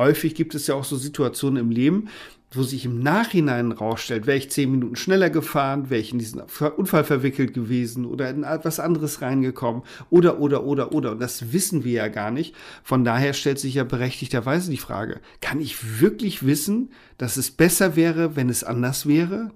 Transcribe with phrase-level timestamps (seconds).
[0.00, 2.08] häufig gibt es ja auch so Situationen im Leben,
[2.52, 6.42] wo sich im Nachhinein rausstellt, wäre ich zehn Minuten schneller gefahren, wäre ich in diesen
[6.76, 11.12] Unfall verwickelt gewesen oder in etwas anderes reingekommen oder, oder, oder, oder.
[11.12, 12.56] Und das wissen wir ja gar nicht.
[12.82, 17.94] Von daher stellt sich ja berechtigterweise die Frage, kann ich wirklich wissen, dass es besser
[17.94, 19.52] wäre, wenn es anders wäre?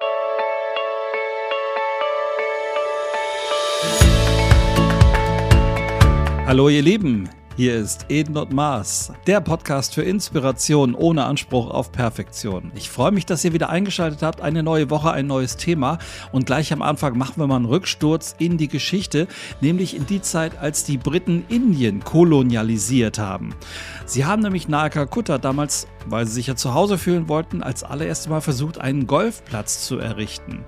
[6.46, 11.92] Hallo ihr Lieben, hier ist Eden und Mars, der Podcast für Inspiration ohne Anspruch auf
[11.92, 12.72] Perfektion.
[12.74, 14.40] Ich freue mich, dass ihr wieder eingeschaltet habt.
[14.40, 15.98] Eine neue Woche, ein neues Thema.
[16.32, 19.28] Und gleich am Anfang machen wir mal einen Rücksturz in die Geschichte,
[19.60, 23.54] nämlich in die Zeit, als die Briten Indien kolonialisiert haben.
[24.04, 27.84] Sie haben nämlich nahe Kalkutta damals, weil sie sich ja zu Hause fühlen wollten, als
[27.84, 30.64] allererstes Mal versucht, einen Golfplatz zu errichten.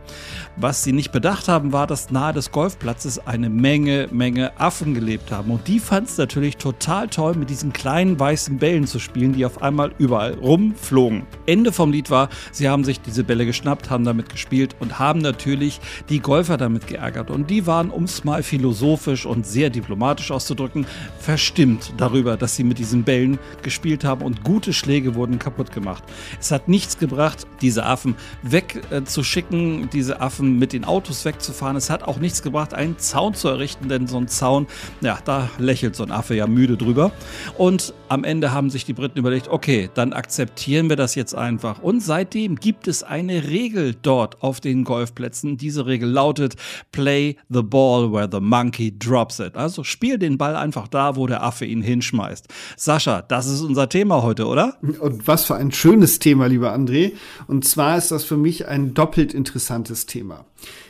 [0.57, 5.33] Was sie nicht bedacht haben, war, dass nahe des Golfplatzes eine Menge, Menge Affen gelebt
[5.33, 5.51] haben.
[5.51, 9.45] Und die fanden es natürlich total toll, mit diesen kleinen weißen Bällen zu spielen, die
[9.45, 11.25] auf einmal überall rumflogen.
[11.47, 15.21] Ende vom Lied war, sie haben sich diese Bälle geschnappt, haben damit gespielt und haben
[15.21, 17.31] natürlich die Golfer damit geärgert.
[17.31, 20.87] Und die waren, um es mal philosophisch und sehr diplomatisch auszudrücken,
[21.19, 25.73] verstimmt darüber, dass sie mit diesen Bällen Bällen gespielt haben und gute Schläge wurden kaputt
[25.73, 26.05] gemacht.
[26.39, 31.77] Es hat nichts gebracht, diese Affen wegzuschicken, äh, diese Affen mit den Autos wegzufahren.
[31.77, 34.67] Es hat auch nichts gebracht, einen Zaun zu errichten, denn so ein Zaun,
[35.01, 37.13] ja, da lächelt so ein Affe ja müde drüber.
[37.57, 41.83] Und am Ende haben sich die Briten überlegt, okay, dann akzeptieren wir das jetzt einfach.
[41.83, 45.57] Und seitdem gibt es eine Regel dort auf den Golfplätzen.
[45.57, 46.57] Diese Regel lautet,
[46.93, 49.57] play the ball where the monkey drops it.
[49.57, 52.49] Also spiel den Ball einfach da, wo der Affe ihn hinschmeißt.
[52.77, 54.79] Sascha, das ist unser Thema heute, oder?
[54.83, 57.13] Und was für ein schönes Thema, lieber André.
[57.47, 60.45] Und zwar ist das für mich ein doppelt interessantes Thema.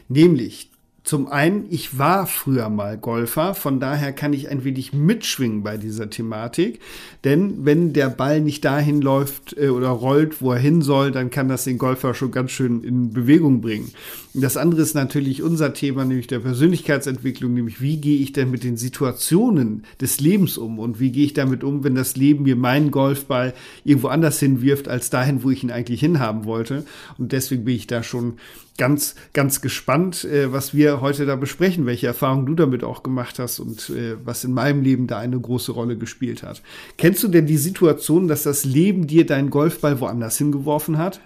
[0.09, 0.71] Nämlich
[1.07, 5.77] zum einen, ich war früher mal Golfer, von daher kann ich ein wenig mitschwingen bei
[5.77, 6.81] dieser Thematik.
[7.23, 11.31] Denn wenn der Ball nicht dahin läuft äh, oder rollt, wo er hin soll, dann
[11.31, 13.93] kann das den Golfer schon ganz schön in Bewegung bringen.
[14.35, 18.65] Das andere ist natürlich unser Thema, nämlich der Persönlichkeitsentwicklung, nämlich wie gehe ich denn mit
[18.65, 22.57] den Situationen des Lebens um und wie gehe ich damit um, wenn das Leben mir
[22.57, 23.55] meinen Golfball
[23.85, 26.85] irgendwo anders hinwirft, als dahin, wo ich ihn eigentlich hinhaben wollte.
[27.17, 28.39] Und deswegen bin ich da schon
[28.79, 33.39] ganz, ganz gespannt, äh, was wir heute da besprechen, welche Erfahrungen du damit auch gemacht
[33.39, 36.63] hast und äh, was in meinem Leben da eine große Rolle gespielt hat.
[36.99, 41.21] Kennst du denn die Situation, dass das Leben dir deinen Golfball woanders hingeworfen hat?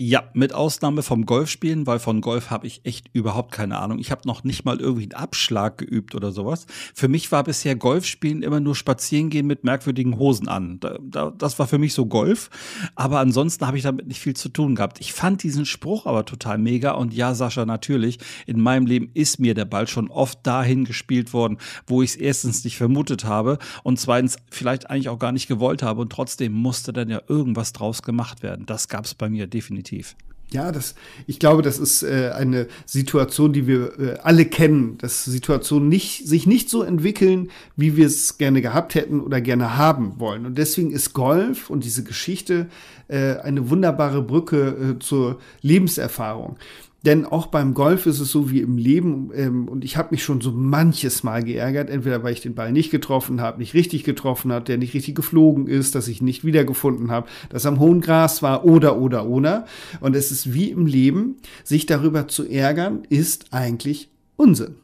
[0.00, 3.98] Ja, mit Ausnahme vom Golfspielen, weil von Golf habe ich echt überhaupt keine Ahnung.
[3.98, 6.66] Ich habe noch nicht mal irgendwie einen Abschlag geübt oder sowas.
[6.94, 10.78] Für mich war bisher Golfspielen immer nur Spazierengehen mit merkwürdigen Hosen an.
[10.78, 12.48] Da, da, das war für mich so Golf.
[12.94, 15.00] Aber ansonsten habe ich damit nicht viel zu tun gehabt.
[15.00, 16.92] Ich fand diesen Spruch aber total mega.
[16.92, 21.32] Und ja, Sascha, natürlich, in meinem Leben ist mir der Ball schon oft dahin gespielt
[21.32, 25.48] worden, wo ich es erstens nicht vermutet habe und zweitens vielleicht eigentlich auch gar nicht
[25.48, 26.02] gewollt habe.
[26.02, 28.64] Und trotzdem musste dann ja irgendwas draus gemacht werden.
[28.64, 30.16] Das gab es bei mir definitiv definitiv.
[30.50, 30.94] Ja, das,
[31.26, 36.26] ich glaube, das ist äh, eine Situation, die wir äh, alle kennen, dass Situationen nicht,
[36.26, 40.46] sich nicht so entwickeln, wie wir es gerne gehabt hätten oder gerne haben wollen.
[40.46, 42.68] Und deswegen ist Golf und diese Geschichte
[43.08, 46.56] äh, eine wunderbare Brücke äh, zur Lebenserfahrung.
[47.04, 50.24] Denn auch beim Golf ist es so wie im Leben, ähm, und ich habe mich
[50.24, 54.02] schon so manches Mal geärgert, entweder weil ich den Ball nicht getroffen habe, nicht richtig
[54.02, 57.78] getroffen habe, der nicht richtig geflogen ist, dass ich ihn nicht wiedergefunden habe, dass am
[57.78, 59.66] hohen Gras war oder oder oder.
[60.00, 64.74] Und es ist wie im Leben, sich darüber zu ärgern, ist eigentlich Unsinn.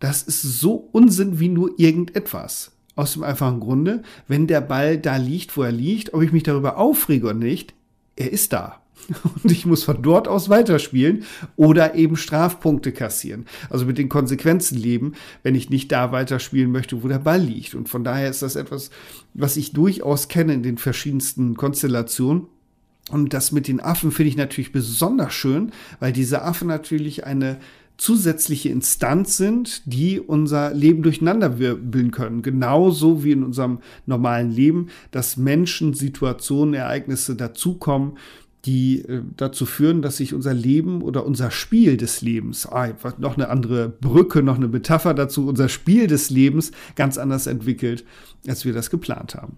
[0.00, 2.72] Das ist so Unsinn wie nur irgendetwas.
[2.94, 6.44] Aus dem einfachen Grunde, wenn der Ball da liegt, wo er liegt, ob ich mich
[6.44, 7.74] darüber aufrege oder nicht,
[8.16, 8.80] er ist da.
[9.42, 11.24] und ich muss von dort aus weiterspielen
[11.56, 13.46] oder eben Strafpunkte kassieren.
[13.70, 17.74] Also mit den Konsequenzen leben, wenn ich nicht da weiterspielen möchte, wo der Ball liegt.
[17.74, 18.90] Und von daher ist das etwas,
[19.34, 22.46] was ich durchaus kenne in den verschiedensten Konstellationen.
[23.10, 27.58] Und das mit den Affen finde ich natürlich besonders schön, weil diese Affen natürlich eine
[27.98, 32.42] zusätzliche Instanz sind, die unser Leben durcheinander wirbeln können.
[32.42, 38.12] Genauso wie in unserem normalen Leben, dass Menschen, Situationen, Ereignisse dazukommen,
[38.64, 42.88] die äh, dazu führen, dass sich unser Leben oder unser Spiel des Lebens, ah,
[43.18, 48.04] noch eine andere Brücke, noch eine Metapher dazu, unser Spiel des Lebens ganz anders entwickelt,
[48.46, 49.56] als wir das geplant haben.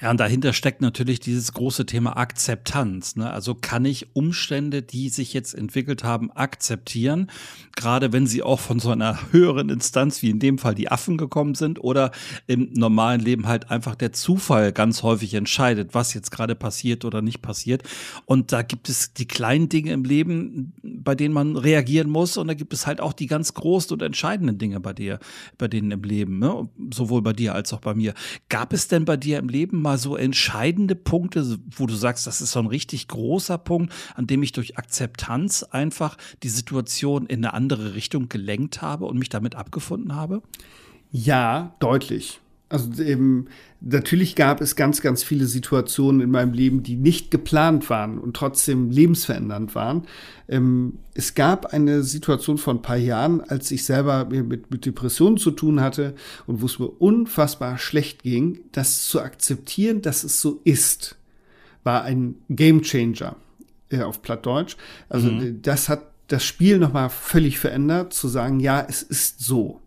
[0.00, 3.16] Ja, und dahinter steckt natürlich dieses große Thema Akzeptanz.
[3.16, 3.30] Ne?
[3.30, 7.30] Also kann ich Umstände, die sich jetzt entwickelt haben, akzeptieren,
[7.76, 11.16] gerade wenn sie auch von so einer höheren Instanz wie in dem Fall die Affen
[11.16, 12.10] gekommen sind oder
[12.46, 17.22] im normalen Leben halt einfach der Zufall ganz häufig entscheidet, was jetzt gerade passiert oder
[17.22, 17.82] nicht passiert.
[18.24, 22.48] Und da gibt es die kleinen Dinge im Leben, bei denen man reagieren muss, und
[22.48, 25.18] da gibt es halt auch die ganz großen und entscheidenden Dinge bei dir,
[25.58, 26.68] bei denen im Leben, ne?
[26.92, 28.14] sowohl bei dir als auch bei mir.
[28.48, 32.26] Gab es denn bei dir im Leben mal mal so entscheidende Punkte, wo du sagst,
[32.26, 37.26] das ist so ein richtig großer Punkt, an dem ich durch Akzeptanz einfach die Situation
[37.26, 40.42] in eine andere Richtung gelenkt habe und mich damit abgefunden habe?
[41.10, 42.40] Ja, deutlich.
[42.72, 43.48] Also eben,
[43.82, 48.34] natürlich gab es ganz, ganz viele Situationen in meinem Leben, die nicht geplant waren und
[48.34, 50.06] trotzdem lebensverändernd waren.
[50.48, 55.36] Ähm, es gab eine Situation vor ein paar Jahren, als ich selber mit, mit Depressionen
[55.36, 56.14] zu tun hatte
[56.46, 61.16] und wo es mir unfassbar schlecht ging, das zu akzeptieren, dass es so ist,
[61.84, 63.36] war ein Game Changer
[63.90, 64.78] äh, auf Plattdeutsch.
[65.10, 65.60] Also mhm.
[65.60, 69.81] das hat das Spiel nochmal völlig verändert, zu sagen, ja, es ist so.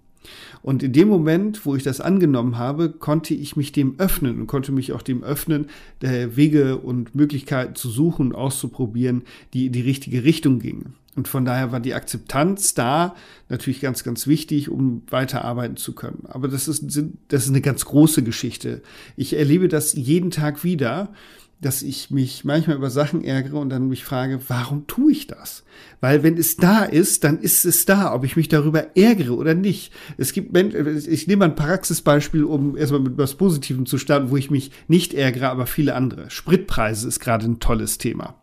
[0.62, 4.48] Und in dem Moment, wo ich das angenommen habe, konnte ich mich dem öffnen und
[4.48, 5.68] konnte mich auch dem öffnen,
[6.02, 9.24] Wege und Möglichkeiten zu suchen und auszuprobieren,
[9.54, 10.96] die in die richtige Richtung gingen.
[11.16, 13.16] Und von daher war die Akzeptanz da
[13.48, 16.24] natürlich ganz, ganz wichtig, um weiterarbeiten zu können.
[16.28, 16.84] Aber das ist,
[17.30, 18.82] das ist eine ganz große Geschichte.
[19.16, 21.14] Ich erlebe das jeden Tag wieder
[21.62, 25.64] dass ich mich manchmal über Sachen ärgere und dann mich frage, warum tue ich das?
[26.02, 29.54] Weil wenn es da ist, dann ist es da, ob ich mich darüber ärgere oder
[29.54, 29.92] nicht.
[30.18, 34.52] Es gibt ich nehme ein Praxisbeispiel, um erstmal mit was Positivem zu starten, wo ich
[34.52, 36.30] mich nicht ärgere, aber viele andere.
[36.30, 38.36] Spritpreise ist gerade ein tolles Thema.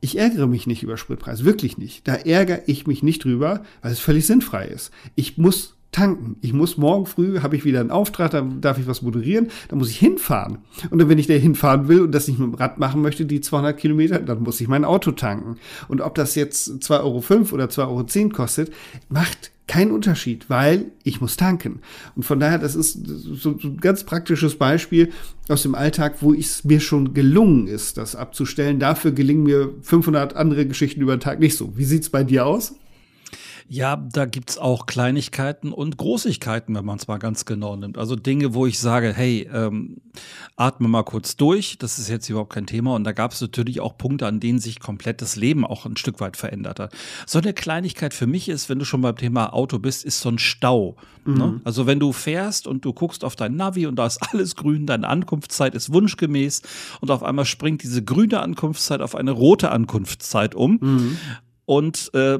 [0.00, 2.06] Ich ärgere mich nicht über Spritpreise, wirklich nicht.
[2.06, 4.90] Da ärgere ich mich nicht drüber, weil es völlig sinnfrei ist.
[5.14, 6.36] Ich muss tanken.
[6.42, 9.76] Ich muss morgen früh, habe ich wieder einen Auftrag, da darf ich was moderieren, da
[9.76, 10.58] muss ich hinfahren.
[10.90, 13.24] Und dann, wenn ich da hinfahren will und das nicht mit dem Rad machen möchte,
[13.24, 15.56] die 200 Kilometer, dann muss ich mein Auto tanken.
[15.88, 18.72] Und ob das jetzt 2,05 Euro oder 2,10 Euro kostet,
[19.08, 21.80] macht keinen Unterschied, weil ich muss tanken.
[22.14, 25.12] Und von daher, das ist so, ein ganz praktisches Beispiel
[25.48, 28.78] aus dem Alltag, wo es mir schon gelungen ist, das abzustellen.
[28.78, 31.76] Dafür gelingen mir 500 andere Geschichten über den Tag nicht so.
[31.76, 32.74] Wie sieht's bei dir aus?
[33.68, 37.98] Ja, da gibt's auch Kleinigkeiten und Großigkeiten, wenn man es mal ganz genau nimmt.
[37.98, 39.96] Also Dinge, wo ich sage, hey, ähm,
[40.54, 42.94] atme mal kurz durch, das ist jetzt überhaupt kein Thema.
[42.94, 45.96] Und da gab es natürlich auch Punkte, an denen sich komplett das Leben auch ein
[45.96, 46.92] Stück weit verändert hat.
[47.26, 50.28] So eine Kleinigkeit für mich ist, wenn du schon beim Thema Auto bist, ist so
[50.28, 50.96] ein Stau.
[51.24, 51.32] Ne?
[51.32, 51.38] Mhm.
[51.38, 51.60] Ne?
[51.64, 54.86] Also wenn du fährst und du guckst auf dein Navi und da ist alles grün,
[54.86, 56.62] deine Ankunftszeit ist wunschgemäß
[57.00, 60.78] und auf einmal springt diese grüne Ankunftszeit auf eine rote Ankunftszeit um.
[60.80, 61.18] Mhm.
[61.64, 62.38] Und äh,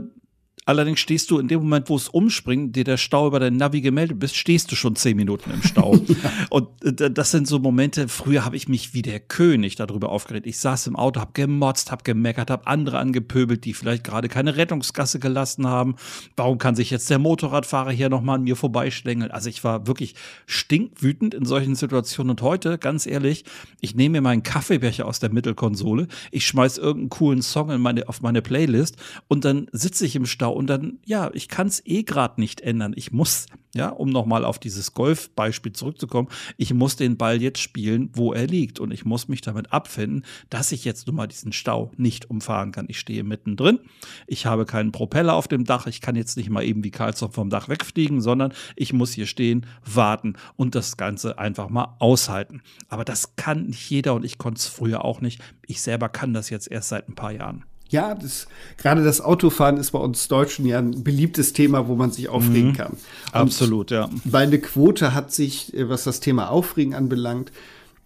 [0.66, 3.80] Allerdings stehst du in dem Moment, wo es umspringt, dir der Stau über dein Navi
[3.80, 5.96] gemeldet bist, stehst du schon zehn Minuten im Stau.
[6.50, 6.68] Und
[7.00, 10.44] äh, das sind so Momente, früher habe ich mich wie der König darüber aufgeregt.
[10.44, 14.56] Ich saß im Auto, habe gemotzt, habe gemeckert, habe andere angepöbelt, die vielleicht gerade keine
[14.56, 15.94] Rettungsgasse gelassen haben.
[16.36, 19.30] Warum kann sich jetzt der Motorradfahrer hier nochmal an mir vorbeischlängeln?
[19.30, 20.16] Also ich war wirklich
[20.46, 22.30] stinkwütend in solchen Situationen.
[22.30, 23.44] Und heute, ganz ehrlich,
[23.80, 28.08] ich nehme mir meinen Kaffeebecher aus der Mittelkonsole, ich schmeiß irgendeinen coolen Song in meine,
[28.08, 28.96] auf meine Playlist
[29.28, 32.60] und dann sitze ich im Stau und dann, ja, ich kann es eh gerade nicht
[32.60, 32.94] ändern.
[32.96, 38.10] Ich muss, ja, um nochmal auf dieses Golf-Beispiel zurückzukommen, ich muss den Ball jetzt spielen,
[38.14, 38.80] wo er liegt.
[38.80, 42.72] Und ich muss mich damit abfinden, dass ich jetzt nun mal diesen Stau nicht umfahren
[42.72, 42.86] kann.
[42.88, 43.78] Ich stehe mittendrin,
[44.26, 47.30] ich habe keinen Propeller auf dem Dach, ich kann jetzt nicht mal eben wie Karlsson
[47.30, 52.62] vom Dach wegfliegen, sondern ich muss hier stehen, warten und das Ganze einfach mal aushalten.
[52.88, 55.40] Aber das kann nicht jeder und ich konnte es früher auch nicht.
[55.66, 57.64] Ich selber kann das jetzt erst seit ein paar Jahren.
[57.88, 58.48] Ja, das,
[58.78, 62.70] gerade das Autofahren ist bei uns Deutschen ja ein beliebtes Thema, wo man sich aufregen
[62.70, 62.76] mhm.
[62.76, 62.92] kann.
[62.92, 64.10] Und Absolut, ja.
[64.24, 67.52] Meine Quote hat sich, äh, was das Thema Aufregen anbelangt,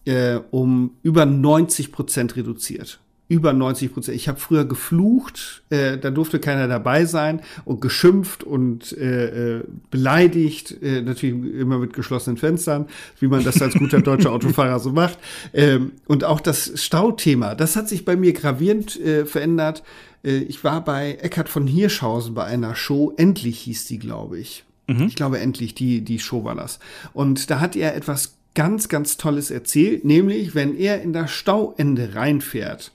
[0.04, 3.00] äh, um über 90 Prozent reduziert
[3.30, 4.16] über 90 Prozent.
[4.16, 9.64] Ich habe früher geflucht, äh, da durfte keiner dabei sein und geschimpft und äh, äh,
[9.88, 12.86] beleidigt, äh, natürlich immer mit geschlossenen Fenstern,
[13.20, 15.16] wie man das als guter deutscher Autofahrer so macht.
[15.54, 19.84] Ähm, und auch das Stauthema, das hat sich bei mir gravierend äh, verändert.
[20.24, 24.64] Äh, ich war bei Eckhard von Hirschhausen bei einer Show, endlich hieß die, glaube ich.
[24.88, 25.04] Mhm.
[25.04, 26.80] Ich glaube, endlich, die, die Show war das.
[27.12, 32.16] Und da hat er etwas ganz, ganz Tolles erzählt, nämlich wenn er in das Stauende
[32.16, 32.90] reinfährt,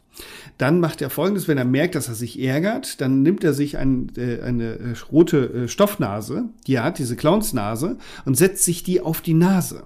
[0.57, 3.77] dann macht er folgendes, wenn er merkt, dass er sich ärgert, dann nimmt er sich
[3.77, 8.83] ein, äh, eine äh, rote äh, Stoffnase, die er hat, diese Clownsnase, und setzt sich
[8.83, 9.83] die auf die Nase.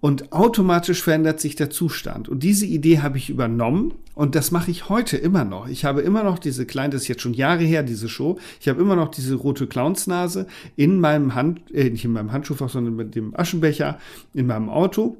[0.00, 2.28] Und automatisch verändert sich der Zustand.
[2.28, 5.68] Und diese Idee habe ich übernommen und das mache ich heute immer noch.
[5.68, 8.36] Ich habe immer noch diese kleine, das ist jetzt schon Jahre her, diese Show.
[8.60, 12.68] Ich habe immer noch diese rote Clownsnase in meinem Hand, äh, nicht in meinem Handschuhfach,
[12.68, 14.00] sondern mit dem Aschenbecher
[14.34, 15.18] in meinem Auto.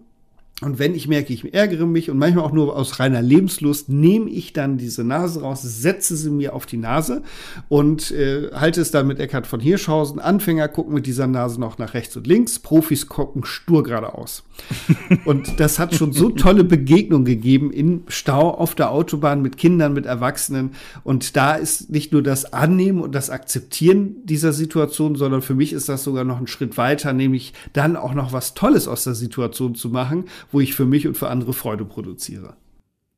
[0.63, 4.31] Und wenn ich merke, ich ärgere mich und manchmal auch nur aus reiner Lebenslust, nehme
[4.31, 7.23] ich dann diese Nase raus, setze sie mir auf die Nase
[7.69, 10.21] und äh, halte es dann mit Eckhard von Hirschhausen.
[10.21, 14.45] Anfänger gucken mit dieser Nase noch nach rechts und links, Profis gucken stur geradeaus.
[15.25, 19.93] und das hat schon so tolle Begegnungen gegeben im Stau auf der Autobahn mit Kindern,
[19.93, 20.73] mit Erwachsenen.
[21.03, 25.73] Und da ist nicht nur das Annehmen und das Akzeptieren dieser Situation, sondern für mich
[25.73, 29.15] ist das sogar noch ein Schritt weiter, nämlich dann auch noch was Tolles aus der
[29.15, 32.57] Situation zu machen wo ich für mich und für andere Freude produziere.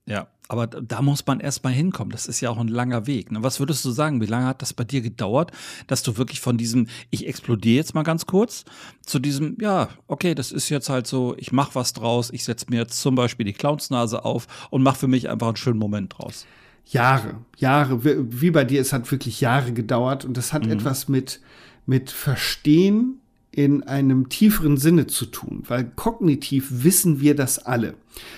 [0.07, 2.11] Ja, aber da muss man erst mal hinkommen.
[2.11, 3.33] Das ist ja auch ein langer Weg.
[3.33, 3.43] Ne?
[3.43, 4.21] Was würdest du sagen?
[4.21, 5.51] Wie lange hat das bei dir gedauert,
[5.87, 8.65] dass du wirklich von diesem, ich explodiere jetzt mal ganz kurz,
[9.07, 12.67] zu diesem, ja, okay, das ist jetzt halt so, ich mache was draus, ich setze
[12.69, 16.19] mir jetzt zum Beispiel die Clownsnase auf und mache für mich einfach einen schönen Moment
[16.19, 16.47] draus.
[16.85, 20.73] Jahre, Jahre, wie bei dir, es hat wirklich Jahre gedauert und das hat mhm.
[20.73, 21.41] etwas mit,
[21.87, 23.21] mit Verstehen
[23.57, 27.95] in einem tieferen Sinne zu tun, weil kognitiv wissen wir das alle.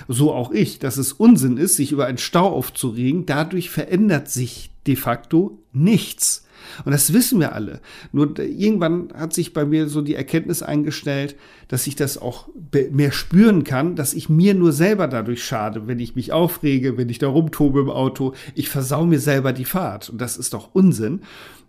[0.08, 3.26] So auch ich, dass es Unsinn ist, sich über einen Stau aufzuregen.
[3.26, 6.46] Dadurch verändert sich de facto nichts.
[6.84, 7.80] Und das wissen wir alle.
[8.12, 11.36] Nur irgendwann hat sich bei mir so die Erkenntnis eingestellt,
[11.68, 12.48] dass ich das auch
[12.90, 17.08] mehr spüren kann, dass ich mir nur selber dadurch schade, wenn ich mich aufrege, wenn
[17.08, 18.34] ich da rumtobe im Auto.
[18.54, 20.10] Ich versau mir selber die Fahrt.
[20.10, 21.20] Und das ist doch Unsinn.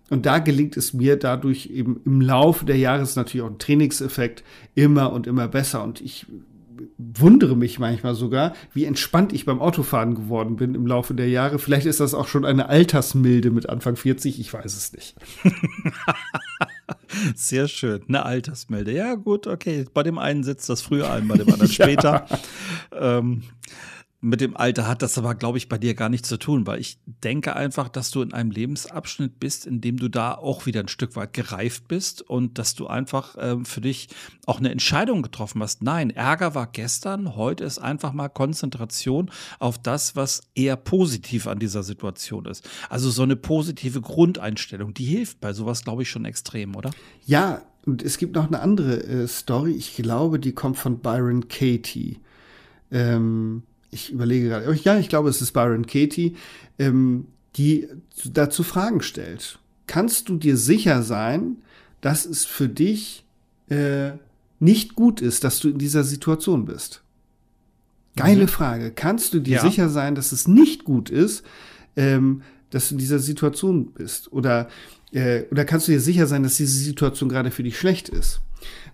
[0.10, 3.60] Und da gelingt es mir dadurch eben im Laufe der Jahre, ist natürlich auch ein
[3.60, 4.44] Trainingseffekt,
[4.76, 5.84] immer und immer besser.
[5.84, 6.26] Und ich
[6.98, 11.60] wundere mich manchmal sogar, wie entspannt ich beim Autofahren geworden bin im Laufe der Jahre.
[11.60, 15.16] Vielleicht ist das auch schon eine Altersmilde mit Anfang 40, ich weiß es nicht.
[17.36, 18.92] Sehr schön, eine Altersmilde.
[18.92, 19.86] Ja, gut, okay.
[19.94, 22.26] Bei dem einen sitzt das früher ein, bei dem anderen später.
[22.92, 23.18] ja.
[23.20, 23.44] ähm,
[24.28, 26.82] mit dem Alter hat das aber, glaube ich, bei dir gar nichts zu tun, weil
[26.82, 30.82] ich denke einfach, dass du in einem Lebensabschnitt bist, in dem du da auch wieder
[30.82, 34.10] ein Stück weit gereift bist und dass du einfach ähm, für dich
[34.46, 35.82] auch eine Entscheidung getroffen hast.
[35.82, 41.60] Nein, Ärger war gestern, heute ist einfach mal Konzentration auf das, was eher positiv an
[41.60, 42.70] dieser Situation ist.
[42.90, 46.92] Also so eine positive Grundeinstellung, die hilft bei sowas, glaube ich, schon extrem, oder?
[47.26, 51.48] Ja, und es gibt noch eine andere äh, Story, ich glaube, die kommt von Byron
[51.48, 52.20] Katie.
[52.92, 56.36] Ähm ich überlege gerade, ja, ich glaube, es ist Byron Katie,
[56.80, 57.88] ähm, die
[58.26, 59.60] dazu Fragen stellt.
[59.88, 61.58] Kannst du dir sicher sein,
[62.02, 63.26] dass es für dich
[63.70, 64.12] äh,
[64.60, 67.02] nicht gut ist, dass du in dieser Situation bist?
[68.16, 68.50] Geile mhm.
[68.50, 68.92] Frage.
[68.92, 69.62] Kannst du dir ja.
[69.62, 71.44] sicher sein, dass es nicht gut ist,
[71.96, 74.32] ähm, dass du in dieser Situation bist?
[74.34, 74.68] Oder,
[75.12, 78.42] äh, oder kannst du dir sicher sein, dass diese Situation gerade für dich schlecht ist?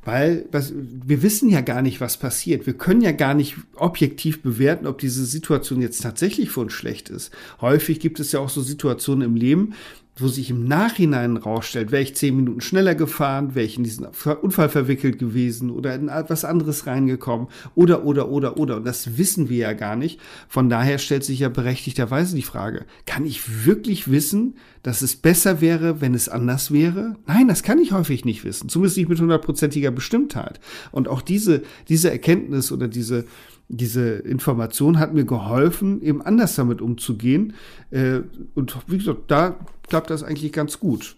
[0.06, 2.66] Weil was, wir wissen ja gar nicht, was passiert.
[2.66, 7.10] Wir können ja gar nicht objektiv bewerten, ob diese Situation jetzt tatsächlich für uns schlecht
[7.10, 7.32] ist.
[7.62, 9.74] Häufig gibt es ja auch so Situationen im Leben,
[10.16, 14.06] wo sich im Nachhinein rausstellt, wäre ich zehn Minuten schneller gefahren, wäre ich in diesen
[14.42, 18.78] Unfall verwickelt gewesen oder in etwas anderes reingekommen oder, oder, oder, oder.
[18.78, 20.20] Und das wissen wir ja gar nicht.
[20.48, 25.62] Von daher stellt sich ja berechtigterweise die Frage, kann ich wirklich wissen, dass es besser
[25.62, 27.16] wäre, wenn es anders wäre?
[27.26, 28.70] Nein, das kann ich häufig nicht wissen.
[28.70, 30.60] Zumindest nicht mit hundertprozentiger Bestimmtheit.
[30.92, 33.26] Und auch diese, diese Erkenntnis oder diese,
[33.70, 37.54] diese Information hat mir geholfen, eben anders damit umzugehen.
[37.92, 38.22] Äh,
[38.56, 39.56] und wie gesagt, da
[39.88, 41.16] klappt das eigentlich ganz gut.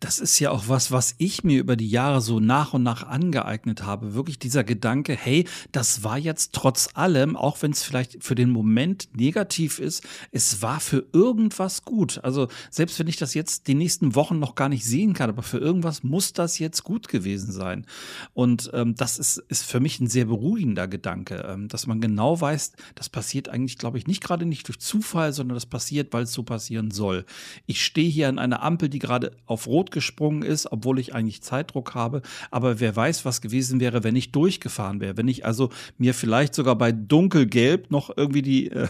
[0.00, 3.06] Das ist ja auch was, was ich mir über die Jahre so nach und nach
[3.06, 4.14] angeeignet habe.
[4.14, 8.50] Wirklich dieser Gedanke, hey, das war jetzt trotz allem, auch wenn es vielleicht für den
[8.50, 12.20] Moment negativ ist, es war für irgendwas gut.
[12.22, 15.42] Also selbst wenn ich das jetzt die nächsten Wochen noch gar nicht sehen kann, aber
[15.42, 17.86] für irgendwas muss das jetzt gut gewesen sein.
[18.32, 22.40] Und ähm, das ist, ist für mich ein sehr beruhigender Gedanke, ähm, dass man genau
[22.40, 26.24] weiß, das passiert eigentlich, glaube ich, nicht gerade nicht durch Zufall, sondern das passiert, weil
[26.24, 27.24] es so passieren soll.
[27.66, 31.42] Ich stehe hier an einer Ampel, die gerade auf Rot gesprungen ist, obwohl ich eigentlich
[31.42, 32.22] Zeitdruck habe.
[32.50, 35.16] Aber wer weiß, was gewesen wäre, wenn ich durchgefahren wäre.
[35.16, 38.88] Wenn ich also mir vielleicht sogar bei dunkelgelb noch irgendwie die, äh,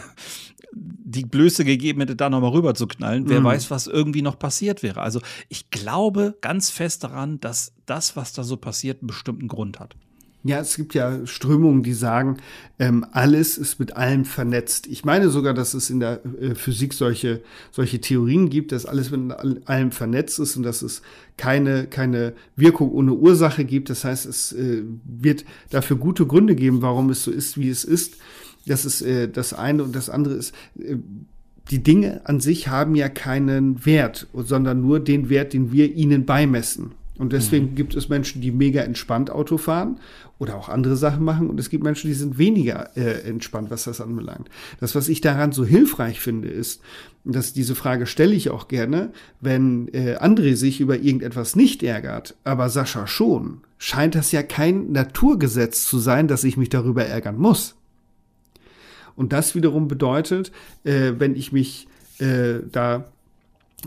[0.72, 3.28] die Blöße gegeben hätte, da nochmal rüber zu knallen.
[3.28, 3.44] Wer mhm.
[3.44, 5.00] weiß, was irgendwie noch passiert wäre.
[5.00, 9.78] Also ich glaube ganz fest daran, dass das, was da so passiert, einen bestimmten Grund
[9.80, 9.96] hat.
[10.46, 12.36] Ja, es gibt ja Strömungen, die sagen,
[12.78, 14.86] ähm, alles ist mit allem vernetzt.
[14.86, 17.40] Ich meine sogar, dass es in der äh, Physik solche,
[17.72, 19.32] solche Theorien gibt, dass alles mit
[19.66, 21.00] allem vernetzt ist und dass es
[21.38, 23.88] keine, keine Wirkung ohne Ursache gibt.
[23.88, 27.84] Das heißt, es äh, wird dafür gute Gründe geben, warum es so ist, wie es
[27.84, 28.18] ist.
[28.66, 30.96] Das ist äh, das eine und das andere ist, äh,
[31.70, 36.26] die Dinge an sich haben ja keinen Wert, sondern nur den Wert, den wir ihnen
[36.26, 36.92] beimessen.
[37.16, 37.74] Und deswegen mhm.
[37.76, 40.00] gibt es Menschen, die mega entspannt Auto fahren
[40.38, 41.48] oder auch andere Sachen machen.
[41.48, 44.48] Und es gibt Menschen, die sind weniger äh, entspannt, was das anbelangt.
[44.80, 46.82] Das, was ich daran so hilfreich finde, ist,
[47.24, 52.34] dass diese Frage stelle ich auch gerne, wenn äh, André sich über irgendetwas nicht ärgert,
[52.42, 57.38] aber Sascha schon, scheint das ja kein Naturgesetz zu sein, dass ich mich darüber ärgern
[57.38, 57.76] muss.
[59.16, 60.50] Und das wiederum bedeutet,
[60.82, 61.86] äh, wenn ich mich
[62.18, 63.04] äh, da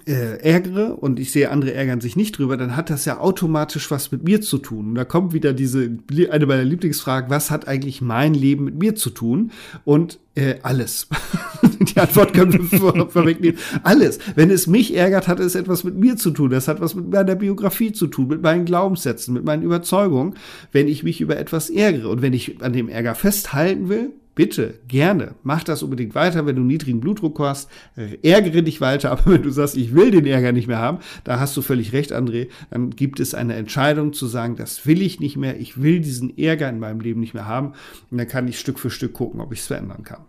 [0.06, 3.89] äh, ärgere und ich sehe, andere ärgern sich nicht drüber, dann hat das ja automatisch
[3.92, 4.89] was mit mir zu tun.
[4.89, 5.98] Und da kommt wieder diese,
[6.30, 9.51] eine meiner Lieblingsfragen, was hat eigentlich mein Leben mit mir zu tun?
[9.86, 11.08] Und äh, alles.
[11.80, 13.58] Die Antwort können wir vorwegnehmen.
[13.84, 14.20] Alles.
[14.36, 16.51] Wenn es mich ärgert, hat es etwas mit mir zu tun.
[16.51, 20.36] Das hat was mit meiner Biografie zu tun, mit meinen Glaubenssätzen, mit meinen Überzeugungen,
[20.72, 22.10] wenn ich mich über etwas ärgere.
[22.10, 26.56] Und wenn ich an dem Ärger festhalten will, bitte, gerne, mach das unbedingt weiter, wenn
[26.56, 27.70] du niedrigen Blutdruck hast,
[28.22, 31.39] ärgere dich weiter, aber wenn du sagst, ich will den Ärger nicht mehr haben, da
[31.39, 35.20] hast du völlig recht, André, dann gibt es eine Entscheidung zu sagen, das will ich
[35.20, 37.74] nicht mehr, ich will diesen Ärger in meinem Leben nicht mehr haben.
[38.12, 40.22] Und dann kann ich Stück für Stück gucken, ob ich es verändern kann.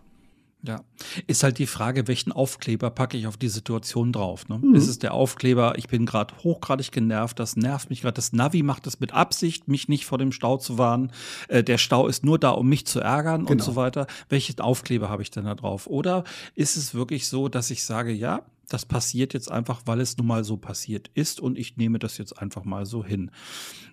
[0.61, 0.83] Ja,
[1.25, 4.49] ist halt die Frage, welchen Aufkleber packe ich auf die Situation drauf.
[4.49, 4.57] Ne?
[4.57, 4.75] Mhm.
[4.75, 8.15] Ist es der Aufkleber, ich bin gerade hochgradig genervt, das nervt mich gerade.
[8.15, 11.13] Das Navi macht es mit Absicht, mich nicht vor dem Stau zu warnen.
[11.47, 13.51] Äh, der Stau ist nur da, um mich zu ärgern genau.
[13.51, 14.05] und so weiter.
[14.27, 15.87] Welchen Aufkleber habe ich denn da drauf?
[15.87, 16.25] Oder
[16.55, 20.27] ist es wirklich so, dass ich sage, ja, das passiert jetzt einfach, weil es nun
[20.27, 23.31] mal so passiert ist und ich nehme das jetzt einfach mal so hin.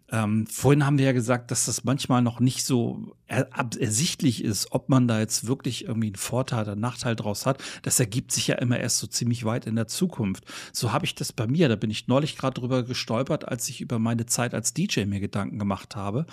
[0.08, 3.48] Ähm, vorhin haben wir ja gesagt, dass das manchmal noch nicht so er
[3.80, 7.60] ersichtlich ist, ob man da jetzt wirklich irgendwie einen Vorteil oder Nachteil draus hat.
[7.82, 10.44] Das ergibt sich ja immer erst so ziemlich weit in der Zukunft.
[10.72, 11.68] So habe ich das bei mir.
[11.68, 15.18] Da bin ich neulich gerade drüber gestolpert, als ich über meine Zeit als DJ mir
[15.18, 16.26] Gedanken gemacht habe.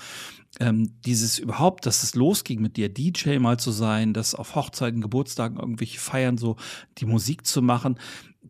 [0.60, 5.02] Ähm, dieses überhaupt, dass es losging mit dir, DJ mal zu sein, das auf Hochzeiten,
[5.02, 6.58] Geburtstagen, irgendwelche Feiern so
[7.00, 7.98] die Musik zu machen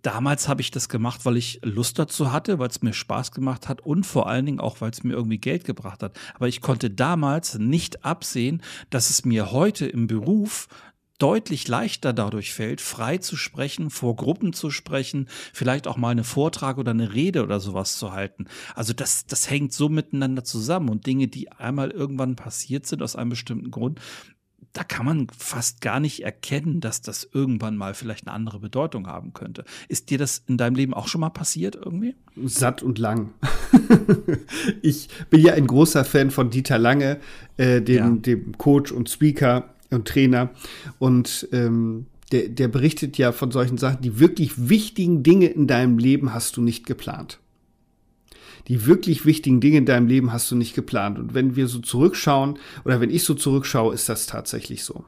[0.04, 3.68] damals habe ich das gemacht, weil ich Lust dazu hatte, weil es mir Spaß gemacht
[3.68, 6.16] hat und vor allen Dingen auch, weil es mir irgendwie Geld gebracht hat.
[6.36, 10.68] Aber ich konnte damals nicht absehen, dass es mir heute im Beruf
[11.20, 16.26] deutlich leichter dadurch fällt, frei zu sprechen, vor Gruppen zu sprechen, vielleicht auch mal eine
[16.26, 18.48] Vortrag oder eine Rede oder sowas zu halten.
[18.76, 23.16] Also das, das hängt so miteinander zusammen und Dinge, die einmal irgendwann passiert sind aus
[23.16, 24.02] einem bestimmten Grund,
[24.74, 29.08] da kann man fast gar nicht erkennen, dass das irgendwann mal vielleicht eine andere Bedeutung
[29.08, 29.66] haben könnte.
[29.88, 32.16] Ist dir das in deinem Leben auch schon mal passiert irgendwie?
[32.46, 33.30] Satt und lang.
[34.82, 37.20] ich bin ja ein großer Fan von Dieter Lange,
[37.58, 38.10] äh, dem, ja.
[38.10, 40.50] dem Coach und Speaker und Trainer.
[40.98, 46.00] Und ähm, der, der berichtet ja von solchen Sachen, die wirklich wichtigen Dinge in deinem
[46.00, 47.40] Leben hast du nicht geplant
[48.68, 51.20] die wirklich wichtigen Dinge in deinem Leben hast du nicht geplant.
[51.20, 55.06] Und wenn wir so zurückschauen oder wenn ich so zurückschaue, ist das tatsächlich so.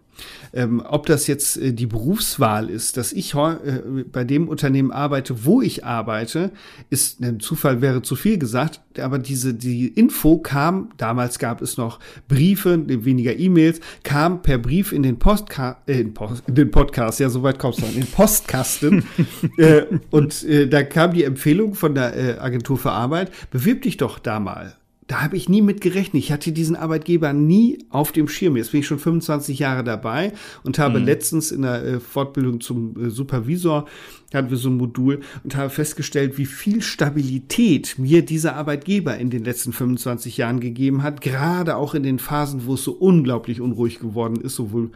[0.54, 5.46] Ähm, ob das jetzt äh, die Berufswahl ist, dass ich äh, bei dem Unternehmen arbeite,
[5.46, 6.52] wo ich arbeite,
[6.90, 11.78] ist ein Zufall wäre zu viel gesagt, aber diese die Info kam, damals gab es
[11.78, 16.72] noch Briefe, weniger E-Mails, kam per Brief in den Postka äh, in, Post, in den
[16.72, 19.04] Podcast, ja, soweit kommst du, in den Postkasten.
[19.58, 23.98] äh, und äh, da kam die Empfehlung von der äh, Agentur für Arbeit, bewirb dich
[23.98, 24.76] doch da mal
[25.08, 26.24] da habe ich nie mit gerechnet.
[26.24, 28.58] Ich hatte diesen Arbeitgeber nie auf dem Schirm.
[28.58, 31.06] Jetzt bin ich schon 25 Jahre dabei und habe mhm.
[31.06, 33.86] letztens in der äh, Fortbildung zum äh, Supervisor
[34.34, 39.30] hatten wir so ein Modul und habe festgestellt, wie viel Stabilität mir dieser Arbeitgeber in
[39.30, 43.62] den letzten 25 Jahren gegeben hat, gerade auch in den Phasen, wo es so unglaublich
[43.62, 44.92] unruhig geworden ist, sowohl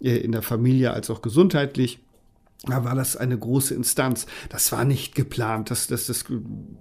[0.00, 2.00] äh, in der Familie als auch gesundheitlich
[2.64, 4.26] da war das eine große Instanz.
[4.50, 6.26] Das war nicht geplant, das, das, das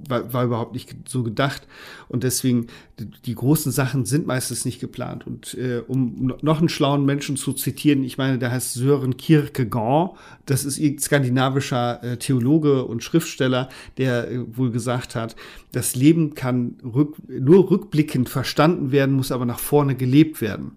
[0.09, 1.67] war, war überhaupt nicht so gedacht.
[2.09, 2.67] Und deswegen,
[3.25, 5.25] die großen Sachen sind meistens nicht geplant.
[5.25, 10.17] Und äh, um noch einen schlauen Menschen zu zitieren, ich meine, der heißt Sören Kierkegaard,
[10.45, 15.37] das ist ein skandinavischer äh, Theologe und Schriftsteller, der äh, wohl gesagt hat,
[15.71, 20.75] das Leben kann rück, nur rückblickend verstanden werden, muss aber nach vorne gelebt werden.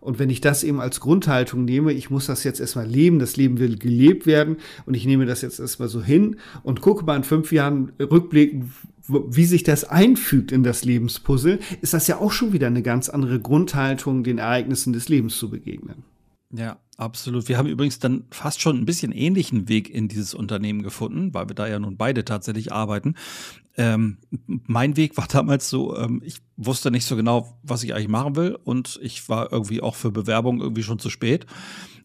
[0.00, 3.36] Und wenn ich das eben als Grundhaltung nehme, ich muss das jetzt erstmal leben, das
[3.36, 7.16] Leben will gelebt werden und ich nehme das jetzt erstmal so hin und gucke mal
[7.16, 8.70] in fünf Jahren rückblickend,
[9.08, 13.08] wie sich das einfügt in das Lebenspuzzle, ist das ja auch schon wieder eine ganz
[13.08, 16.04] andere Grundhaltung, den Ereignissen des Lebens zu begegnen.
[16.50, 17.48] Ja, absolut.
[17.48, 21.48] Wir haben übrigens dann fast schon ein bisschen ähnlichen Weg in dieses Unternehmen gefunden, weil
[21.48, 23.14] wir da ja nun beide tatsächlich arbeiten.
[23.78, 28.08] Ähm, mein Weg war damals so, ähm, ich wusste nicht so genau, was ich eigentlich
[28.08, 31.46] machen will und ich war irgendwie auch für Bewerbung irgendwie schon zu spät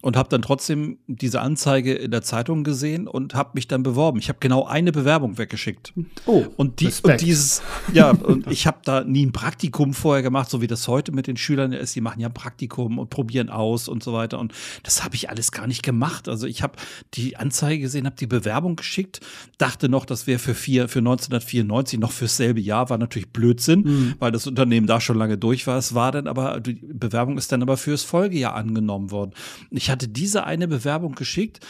[0.04, 4.18] und habe dann trotzdem diese Anzeige in der Zeitung gesehen und habe mich dann beworben.
[4.18, 5.94] Ich habe genau eine Bewerbung weggeschickt.
[6.26, 10.50] Oh, und, die, und dieses, ja, und ich habe da nie ein Praktikum vorher gemacht,
[10.50, 11.96] so wie das heute mit den Schülern ist.
[11.96, 14.38] Die machen ja ein Praktikum und probieren aus und so weiter.
[14.40, 16.28] Und das habe ich alles gar nicht gemacht.
[16.28, 16.74] Also ich habe
[17.14, 19.20] die Anzeige gesehen, habe die Bewerbung geschickt,
[19.56, 23.80] dachte noch, das wäre für vier, für 1994 noch fürs selbe Jahr, war natürlich Blödsinn,
[23.80, 24.14] mhm.
[24.18, 25.78] weil das Unternehmen da schon lange durch war.
[25.78, 29.32] Es war dann aber, die Bewerbung ist dann aber fürs Folgejahr angenommen worden.
[29.70, 31.60] Ich hatte diese eine Bewerbung geschickt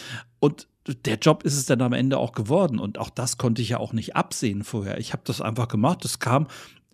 [0.40, 0.66] und
[1.04, 2.78] der Job ist es dann am Ende auch geworden.
[2.78, 4.98] Und auch das konnte ich ja auch nicht absehen vorher.
[4.98, 6.04] Ich habe das einfach gemacht.
[6.04, 6.46] Es kam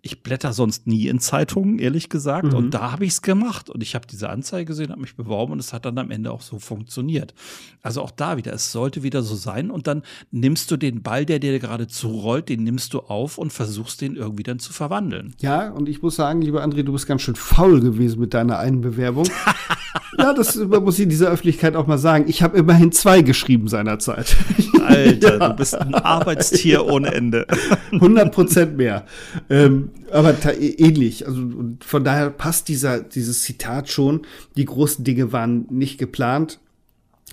[0.03, 2.47] ich blätter sonst nie in Zeitungen, ehrlich gesagt.
[2.47, 2.55] Mhm.
[2.55, 3.69] Und da habe ich es gemacht.
[3.69, 6.31] Und ich habe diese Anzeige gesehen, habe mich beworben und es hat dann am Ende
[6.31, 7.35] auch so funktioniert.
[7.83, 9.69] Also auch da wieder, es sollte wieder so sein.
[9.69, 13.53] Und dann nimmst du den Ball, der dir gerade zurollt, den nimmst du auf und
[13.53, 15.35] versuchst den irgendwie dann zu verwandeln.
[15.39, 18.57] Ja, und ich muss sagen, lieber André, du bist ganz schön faul gewesen mit deiner
[18.57, 19.27] einen Bewerbung.
[20.17, 22.25] ja, das muss ich in dieser Öffentlichkeit auch mal sagen.
[22.27, 24.35] Ich habe immerhin zwei geschrieben seinerzeit.
[24.83, 25.49] Alter, ja.
[25.49, 26.81] du bist ein Arbeitstier ja.
[26.81, 27.47] ohne Ende.
[27.91, 29.05] 100 Prozent mehr.
[29.49, 31.27] Ähm, aber ähnlich.
[31.27, 31.41] Also
[31.79, 34.21] von daher passt dieser, dieses Zitat schon.
[34.57, 36.59] Die großen Dinge waren nicht geplant.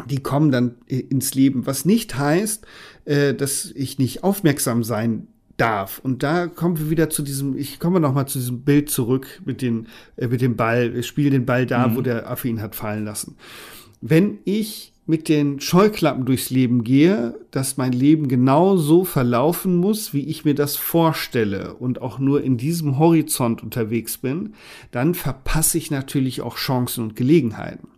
[0.07, 1.67] Die kommen dann ins Leben.
[1.67, 2.65] Was nicht heißt,
[3.05, 5.27] äh, dass ich nicht aufmerksam sein
[5.59, 5.99] darf.
[5.99, 9.43] Und da kommen wir wieder zu diesem, ich komme noch mal zu diesem Bild zurück
[9.45, 10.97] mit, den, äh, mit dem Ball.
[10.97, 11.97] Ich spiele den Ball da, mhm.
[11.97, 13.37] wo der Affe ihn hat fallen lassen.
[14.01, 20.13] Wenn ich mit den Scheuklappen durchs Leben gehe, dass mein Leben genau so verlaufen muss,
[20.13, 24.53] wie ich mir das vorstelle und auch nur in diesem Horizont unterwegs bin,
[24.91, 27.89] dann verpasse ich natürlich auch Chancen und Gelegenheiten.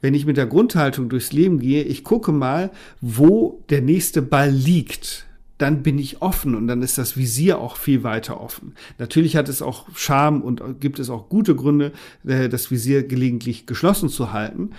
[0.00, 4.50] Wenn ich mit der Grundhaltung durchs Leben gehe, ich gucke mal, wo der nächste Ball
[4.50, 5.26] liegt
[5.62, 8.74] dann bin ich offen und dann ist das Visier auch viel weiter offen.
[8.98, 11.92] Natürlich hat es auch Charme und gibt es auch gute Gründe,
[12.26, 14.70] äh, das Visier gelegentlich geschlossen zu halten.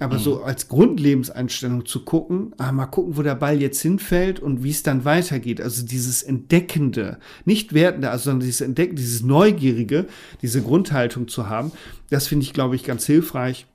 [0.00, 0.22] Aber mhm.
[0.22, 4.70] so als Grundlebenseinstellung zu gucken, ah, mal gucken, wo der Ball jetzt hinfällt und wie
[4.70, 5.60] es dann weitergeht.
[5.60, 10.06] Also dieses Entdeckende, nicht Wertende, also sondern dieses Entdecken, dieses Neugierige,
[10.42, 11.70] diese Grundhaltung zu haben,
[12.10, 13.66] das finde ich, glaube ich, ganz hilfreich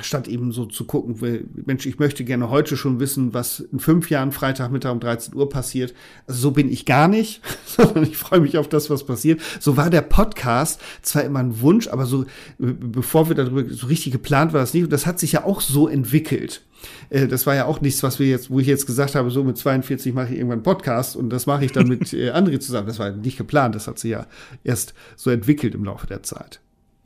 [0.00, 4.10] statt eben so zu gucken, Mensch, ich möchte gerne heute schon wissen, was in fünf
[4.10, 5.94] Jahren Freitagmittag um 13 Uhr passiert.
[6.26, 9.40] Also so bin ich gar nicht, sondern ich freue mich auf das, was passiert.
[9.60, 12.24] So war der Podcast zwar immer ein Wunsch, aber so,
[12.58, 14.84] bevor wir darüber so richtig geplant war das nicht.
[14.84, 16.62] Und das hat sich ja auch so entwickelt.
[17.10, 19.44] Äh, das war ja auch nichts, was wir jetzt, wo ich jetzt gesagt habe, so
[19.44, 22.58] mit 42 mache ich irgendwann einen Podcast und das mache ich dann mit äh, André
[22.58, 22.86] zusammen.
[22.86, 24.26] Das war nicht geplant, das hat sich ja
[24.64, 26.60] erst so entwickelt im Laufe der Zeit.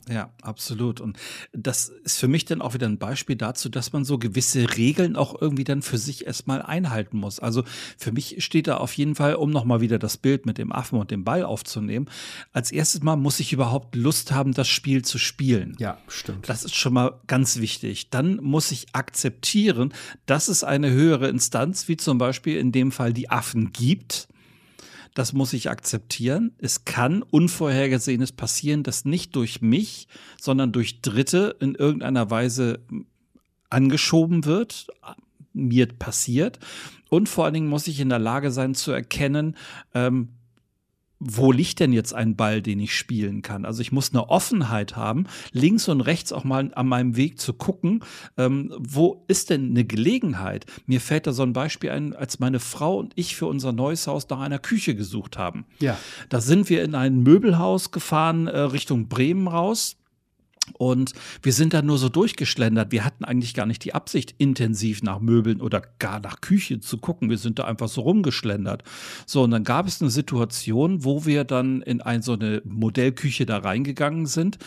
[0.09, 1.01] Ja, absolut.
[1.01, 1.17] Und
[1.53, 5.15] das ist für mich dann auch wieder ein Beispiel dazu, dass man so gewisse Regeln
[5.15, 7.39] auch irgendwie dann für sich erstmal einhalten muss.
[7.39, 7.63] Also
[7.97, 10.97] für mich steht da auf jeden Fall, um nochmal wieder das Bild mit dem Affen
[10.97, 12.09] und dem Ball aufzunehmen,
[12.53, 15.75] als erstes Mal muss ich überhaupt Lust haben, das Spiel zu spielen.
[15.79, 16.49] Ja, stimmt.
[16.49, 18.09] Das ist schon mal ganz wichtig.
[18.09, 19.93] Dann muss ich akzeptieren,
[20.25, 24.28] dass es eine höhere Instanz, wie zum Beispiel in dem Fall die Affen gibt
[25.13, 26.53] das muss ich akzeptieren.
[26.57, 30.07] Es kann Unvorhergesehenes passieren, das nicht durch mich,
[30.39, 32.79] sondern durch Dritte in irgendeiner Weise
[33.69, 34.87] angeschoben wird,
[35.53, 36.59] mir passiert.
[37.09, 39.55] Und vor allen Dingen muss ich in der Lage sein zu erkennen,
[39.93, 40.29] ähm,
[41.19, 43.65] wo liegt denn jetzt ein Ball, den ich spielen kann?
[43.65, 47.53] Also ich muss eine Offenheit haben, links und rechts auch mal an meinem Weg zu
[47.53, 48.03] gucken,
[48.37, 50.65] ähm, wo ist denn eine Gelegenheit?
[50.85, 54.07] Mir fällt da so ein Beispiel ein, als meine Frau und ich für unser neues
[54.07, 55.65] Haus nach einer Küche gesucht haben.
[55.79, 55.97] Ja.
[56.29, 59.98] Da sind wir in ein Möbelhaus gefahren, äh, Richtung Bremen raus.
[60.77, 62.91] Und wir sind da nur so durchgeschlendert.
[62.91, 66.97] Wir hatten eigentlich gar nicht die Absicht, intensiv nach Möbeln oder gar nach Küche zu
[66.97, 67.29] gucken.
[67.29, 68.83] Wir sind da einfach so rumgeschlendert.
[69.25, 73.45] So, und dann gab es eine Situation, wo wir dann in ein, so eine Modellküche
[73.45, 74.57] da reingegangen sind.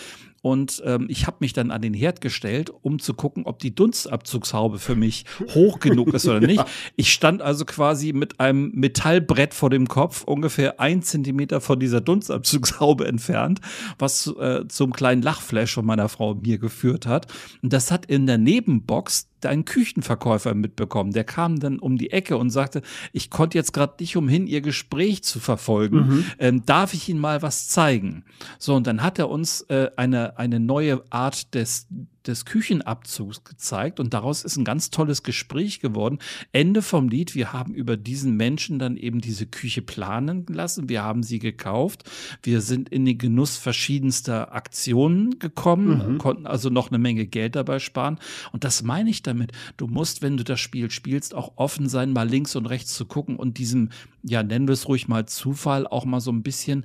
[0.42, 3.74] Und ähm, ich habe mich dann an den Herd gestellt, um zu gucken, ob die
[3.74, 5.24] Dunstabzugshaube für mich
[5.54, 6.58] hoch genug ist oder nicht.
[6.58, 6.66] ja.
[6.96, 12.00] Ich stand also quasi mit einem Metallbrett vor dem Kopf, ungefähr ein Zentimeter von dieser
[12.00, 13.60] Dunstabzugshaube entfernt,
[13.98, 17.28] was äh, zum kleinen Lachflash von meiner Frau mir geführt hat.
[17.62, 21.12] Und das hat in der Nebenbox einen Küchenverkäufer mitbekommen.
[21.12, 24.60] Der kam dann um die Ecke und sagte, ich konnte jetzt gerade nicht umhin, ihr
[24.60, 25.96] Gespräch zu verfolgen.
[25.96, 26.24] Mhm.
[26.38, 28.24] Ähm, darf ich Ihnen mal was zeigen?
[28.58, 31.86] So, und dann hat er uns äh, eine, eine neue Art des,
[32.26, 36.18] des Küchenabzugs gezeigt und daraus ist ein ganz tolles Gespräch geworden.
[36.52, 41.02] Ende vom Lied, wir haben über diesen Menschen dann eben diese Küche planen lassen, wir
[41.02, 42.04] haben sie gekauft,
[42.42, 46.18] wir sind in den Genuss verschiedenster Aktionen gekommen, mhm.
[46.18, 48.18] konnten also noch eine Menge Geld dabei sparen
[48.52, 49.52] und das meine ich damit.
[49.76, 53.06] Du musst, wenn du das Spiel spielst, auch offen sein, mal links und rechts zu
[53.06, 53.90] gucken und diesem,
[54.22, 56.84] ja, nennen wir es ruhig mal Zufall, auch mal so ein bisschen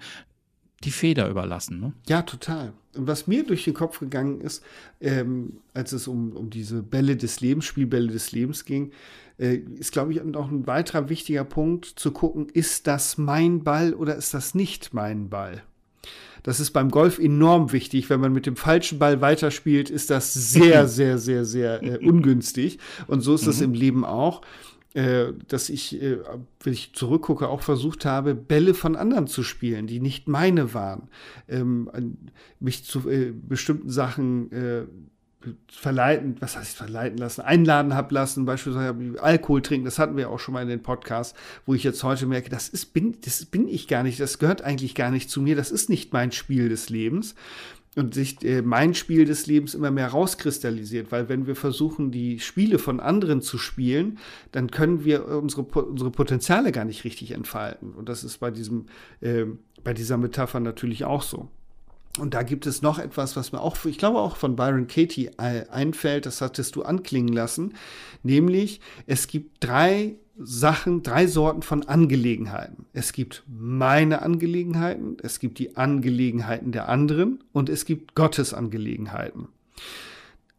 [0.84, 1.80] die Feder überlassen.
[1.80, 1.94] Ne?
[2.08, 2.74] Ja, total.
[2.98, 4.64] Und was mir durch den Kopf gegangen ist,
[5.02, 8.92] ähm, als es um, um diese Bälle des Lebens, Spielbälle des Lebens ging,
[9.40, 13.94] äh, ist, glaube ich, noch ein weiterer wichtiger Punkt zu gucken, ist das mein Ball
[13.94, 15.64] oder ist das nicht mein Ball?
[16.44, 18.10] Das ist beim Golf enorm wichtig.
[18.10, 22.80] Wenn man mit dem falschen Ball weiterspielt, ist das sehr, sehr, sehr, sehr äh, ungünstig.
[23.08, 23.66] Und so ist es mhm.
[23.66, 24.42] im Leben auch.
[24.94, 26.18] Äh, dass ich, äh,
[26.64, 31.10] wenn ich zurückgucke, auch versucht habe, Bälle von anderen zu spielen, die nicht meine waren.
[31.48, 32.18] Ähm,
[32.60, 34.50] mich zu äh, bestimmten Sachen
[35.70, 40.40] verleiten, was heißt verleiten lassen, einladen habe lassen, beispielsweise Alkohol trinken, das hatten wir auch
[40.40, 43.68] schon mal in den Podcast, wo ich jetzt heute merke, das ist, bin, das bin
[43.68, 46.70] ich gar nicht, das gehört eigentlich gar nicht zu mir, das ist nicht mein Spiel
[46.70, 47.36] des Lebens
[47.98, 52.40] und sich äh, mein Spiel des Lebens immer mehr rauskristallisiert, weil wenn wir versuchen, die
[52.40, 54.20] Spiele von anderen zu spielen,
[54.52, 57.94] dann können wir unsere, unsere Potenziale gar nicht richtig entfalten.
[57.94, 58.86] Und das ist bei diesem,
[59.22, 59.46] äh,
[59.84, 61.50] bei dieser Metapher natürlich auch so.
[62.20, 65.38] Und da gibt es noch etwas, was mir auch, ich glaube auch von Byron Katie
[65.38, 67.76] einfällt, das hattest du anklingen lassen,
[68.24, 72.86] nämlich es gibt drei Sachen, drei Sorten von Angelegenheiten.
[72.94, 79.48] Es gibt meine Angelegenheiten, es gibt die Angelegenheiten der anderen und es gibt Gottes Angelegenheiten.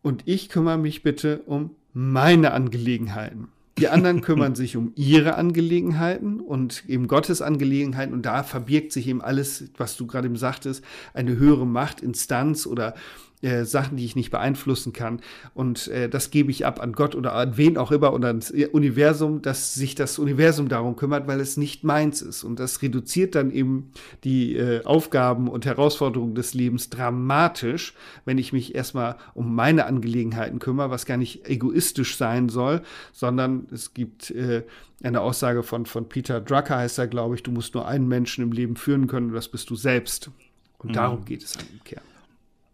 [0.03, 3.49] Und ich kümmere mich bitte um meine Angelegenheiten.
[3.79, 8.13] Die anderen kümmern sich um ihre Angelegenheiten und eben Gottes Angelegenheiten.
[8.13, 12.67] Und da verbirgt sich eben alles, was du gerade eben sagtest, eine höhere Macht, Instanz
[12.67, 12.95] oder
[13.43, 15.21] äh, Sachen, die ich nicht beeinflussen kann.
[15.55, 18.51] Und äh, das gebe ich ab an Gott oder an wen auch immer oder ans
[18.51, 22.43] Universum, dass sich das Universum darum kümmert, weil es nicht meins ist.
[22.43, 23.93] Und das reduziert dann eben
[24.25, 30.59] die äh, Aufgaben und Herausforderungen des Lebens dramatisch, wenn ich mich erstmal um meine Angelegenheiten
[30.59, 34.65] kümmere, was gar nicht egoistisch sein soll, sondern es gibt äh,
[35.03, 38.43] eine Aussage von, von Peter Drucker, heißt er, glaube ich, du musst nur einen Menschen
[38.43, 40.31] im Leben führen können und das bist du selbst.
[40.79, 40.95] Und mhm.
[40.95, 42.08] darum geht es im Kern.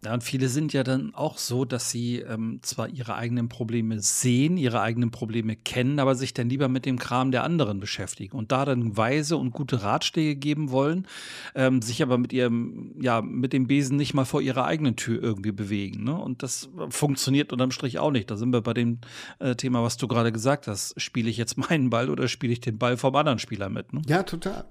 [0.05, 3.99] Ja, und viele sind ja dann auch so, dass sie ähm, zwar ihre eigenen Probleme
[4.01, 8.37] sehen, ihre eigenen Probleme kennen, aber sich dann lieber mit dem Kram der anderen beschäftigen
[8.37, 11.07] und da dann weise und gute Ratschläge geben wollen,
[11.55, 15.23] ähm, sich aber mit ihrem, ja, mit dem Besen nicht mal vor ihrer eigenen Tür
[15.23, 16.03] irgendwie bewegen.
[16.03, 16.15] Ne?
[16.15, 18.29] Und das funktioniert unterm Strich auch nicht.
[18.29, 18.99] Da sind wir bei dem
[19.39, 21.01] äh, Thema, was du gerade gesagt hast.
[21.01, 23.91] Spiele ich jetzt meinen Ball oder spiele ich den Ball vom anderen Spieler mit?
[23.91, 24.03] Ne?
[24.05, 24.65] Ja, total.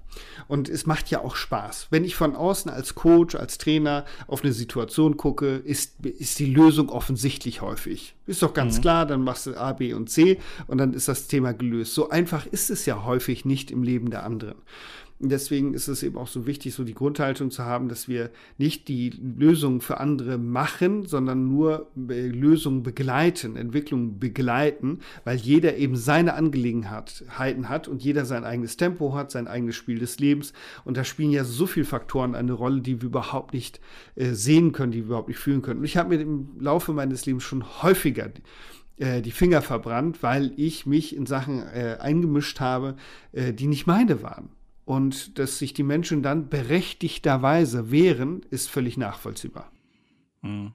[0.47, 1.89] Und es macht ja auch Spaß.
[1.91, 6.53] Wenn ich von außen als Coach, als Trainer auf eine Situation gucke, ist, ist die
[6.53, 8.15] Lösung offensichtlich häufig.
[8.27, 8.83] Ist doch ganz mhm.
[8.83, 11.95] klar, dann machst du A, B und C und dann ist das Thema gelöst.
[11.95, 14.57] So einfach ist es ja häufig nicht im Leben der anderen.
[15.29, 18.89] Deswegen ist es eben auch so wichtig, so die Grundhaltung zu haben, dass wir nicht
[18.89, 26.35] die Lösungen für andere machen, sondern nur Lösungen begleiten, Entwicklungen begleiten, weil jeder eben seine
[26.35, 30.53] Angelegenheiten hat und jeder sein eigenes Tempo hat, sein eigenes Spiel des Lebens.
[30.85, 33.81] Und da spielen ja so viele Faktoren eine Rolle, die wir überhaupt nicht
[34.17, 35.81] äh, sehen können, die wir überhaupt nicht fühlen können.
[35.81, 38.31] Und ich habe mir im Laufe meines Lebens schon häufiger
[38.97, 42.97] äh, die Finger verbrannt, weil ich mich in Sachen äh, eingemischt habe,
[43.33, 44.51] äh, die nicht meine waren.
[44.85, 49.71] Und dass sich die Menschen dann berechtigterweise wehren, ist völlig nachvollziehbar.
[50.43, 50.73] Mhm.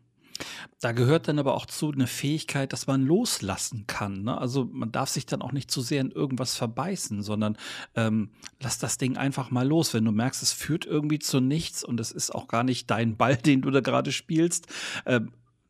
[0.80, 4.24] Da gehört dann aber auch zu eine Fähigkeit, dass man loslassen kann.
[4.24, 4.38] Ne?
[4.38, 7.58] Also man darf sich dann auch nicht zu sehr in irgendwas verbeißen, sondern
[7.96, 8.30] ähm,
[8.62, 9.94] lass das Ding einfach mal los.
[9.94, 13.18] Wenn du merkst, es führt irgendwie zu nichts und es ist auch gar nicht dein
[13.18, 14.68] Ball, den du da gerade spielst,
[15.06, 15.20] äh,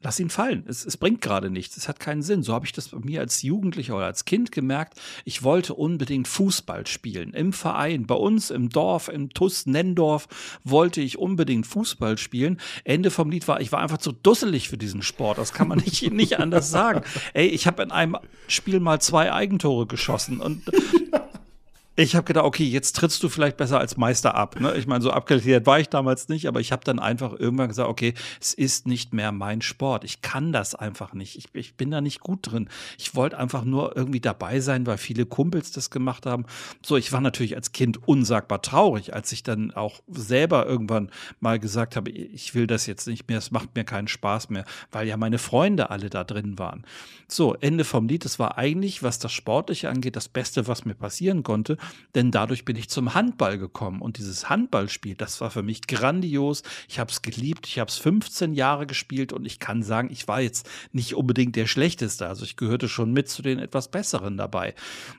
[0.02, 0.64] lass ihn fallen.
[0.68, 1.76] Es, es bringt gerade nichts.
[1.76, 2.42] Es hat keinen Sinn.
[2.42, 5.00] So habe ich das bei mir als Jugendlicher oder als Kind gemerkt.
[5.26, 7.34] Ich wollte unbedingt Fußball spielen.
[7.34, 10.28] Im Verein, bei uns im Dorf, im TUS Nendorf,
[10.64, 12.62] wollte ich unbedingt Fußball spielen.
[12.86, 15.38] Ende vom Lied war, ich war einfach zu dusselig für diesen Sport.
[15.38, 17.02] Das kann man nicht, nicht anders sagen.
[17.34, 20.64] Ey, ich habe in einem Spiel mal zwei Eigentore geschossen und
[22.00, 24.58] ich habe gedacht, okay, jetzt trittst du vielleicht besser als Meister ab.
[24.62, 24.74] Ne?
[24.78, 27.90] Ich meine, so abkalkuliert war ich damals nicht, aber ich habe dann einfach irgendwann gesagt,
[27.90, 30.06] okay, es ist nicht mehr mein Sport.
[30.06, 31.38] Ich kann das einfach nicht.
[31.38, 32.70] Ich, ich bin da nicht gut drin.
[32.98, 36.46] Ich wollte einfach nur irgendwie dabei sein, weil viele Kumpels das gemacht haben.
[36.86, 41.60] So, ich war natürlich als Kind unsagbar traurig, als ich dann auch selber irgendwann mal
[41.60, 45.06] gesagt habe, ich will das jetzt nicht mehr, es macht mir keinen Spaß mehr, weil
[45.06, 46.86] ja meine Freunde alle da drin waren.
[47.28, 48.24] So, Ende vom Lied.
[48.24, 51.78] Es war eigentlich, was das Sportliche angeht, das Beste, was mir passieren konnte
[52.16, 54.02] denn dadurch bin ich zum Handball gekommen.
[54.02, 56.64] Und dieses Handballspiel, das war für mich grandios.
[56.88, 57.68] Ich habe es geliebt.
[57.68, 61.56] Ich habe es 15 Jahre gespielt und ich kann sagen, ich war jetzt nicht unbedingt
[61.56, 62.28] der Schlechteste.
[62.28, 64.74] Also ich gehörte schon mit zu den etwas Besseren dabei.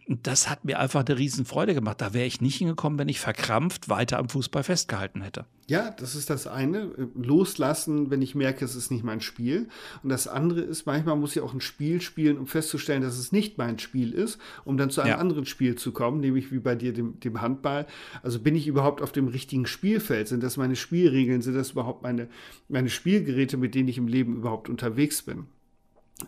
[0.09, 2.00] Und das hat mir einfach eine Riesenfreude gemacht.
[2.00, 5.46] Da wäre ich nicht hingekommen, wenn ich verkrampft weiter am Fußball festgehalten hätte.
[5.70, 6.90] Ja, das ist das eine.
[7.14, 9.68] Loslassen, wenn ich merke, es ist nicht mein Spiel.
[10.02, 13.30] Und das andere ist, manchmal muss ich auch ein Spiel spielen, um festzustellen, dass es
[13.30, 15.18] nicht mein Spiel ist, um dann zu einem ja.
[15.18, 17.87] anderen Spiel zu kommen, nämlich wie bei dir dem, dem Handball.
[18.23, 20.29] Also bin ich überhaupt auf dem richtigen Spielfeld?
[20.29, 21.42] Sind das meine Spielregeln?
[21.42, 22.29] Sind das überhaupt meine,
[22.68, 25.46] meine Spielgeräte, mit denen ich im Leben überhaupt unterwegs bin?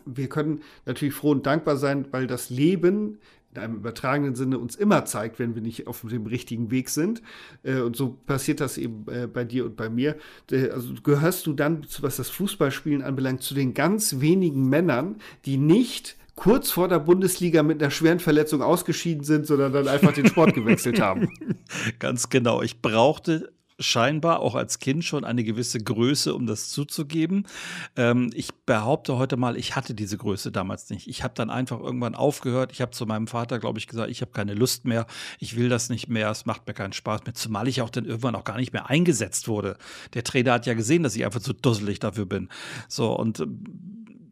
[0.05, 3.19] wir können natürlich froh und dankbar sein, weil das Leben
[3.51, 7.21] in einem übertragenen Sinne uns immer zeigt, wenn wir nicht auf dem richtigen Weg sind.
[7.61, 10.15] Äh, und so passiert das eben äh, bei dir und bei mir.
[10.51, 16.17] Also gehörst du dann, was das Fußballspielen anbelangt, zu den ganz wenigen Männern, die nicht
[16.35, 20.53] kurz vor der Bundesliga mit einer schweren Verletzung ausgeschieden sind, sondern dann einfach den Sport
[20.53, 21.29] gewechselt haben.
[21.99, 22.61] Ganz genau.
[22.61, 27.47] Ich brauchte scheinbar auch als Kind schon eine gewisse Größe, um das zuzugeben.
[27.95, 31.07] Ähm, ich behaupte heute mal, ich hatte diese Größe damals nicht.
[31.07, 32.71] Ich habe dann einfach irgendwann aufgehört.
[32.71, 35.05] Ich habe zu meinem Vater, glaube ich, gesagt, ich habe keine Lust mehr,
[35.39, 38.05] ich will das nicht mehr, es macht mir keinen Spaß mehr, zumal ich auch dann
[38.05, 39.77] irgendwann auch gar nicht mehr eingesetzt wurde.
[40.13, 42.49] Der Trainer hat ja gesehen, dass ich einfach zu dusselig dafür bin.
[42.87, 43.47] So, und äh,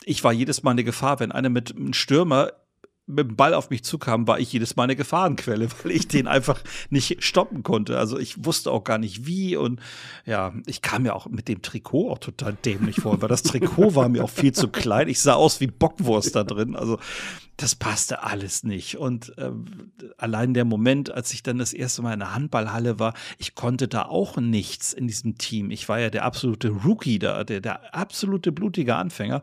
[0.03, 2.51] ich war jedes Mal eine Gefahr, wenn einer mit einem Stürmer
[3.07, 6.27] mit dem Ball auf mich zukam, war ich jedes Mal eine Gefahrenquelle, weil ich den
[6.27, 7.97] einfach nicht stoppen konnte.
[7.97, 9.79] Also ich wusste auch gar nicht wie und
[10.25, 13.95] ja, ich kam ja auch mit dem Trikot auch total dämlich vor, weil das Trikot
[13.95, 15.07] war mir auch viel zu klein.
[15.09, 16.75] Ich sah aus wie Bockwurst da drin.
[16.75, 16.99] Also
[17.61, 18.97] das passte alles nicht.
[18.97, 19.51] Und äh,
[20.17, 23.87] allein der Moment, als ich dann das erste Mal in der Handballhalle war, ich konnte
[23.87, 25.71] da auch nichts in diesem Team.
[25.71, 29.41] Ich war ja der absolute Rookie da, der, der absolute blutige Anfänger.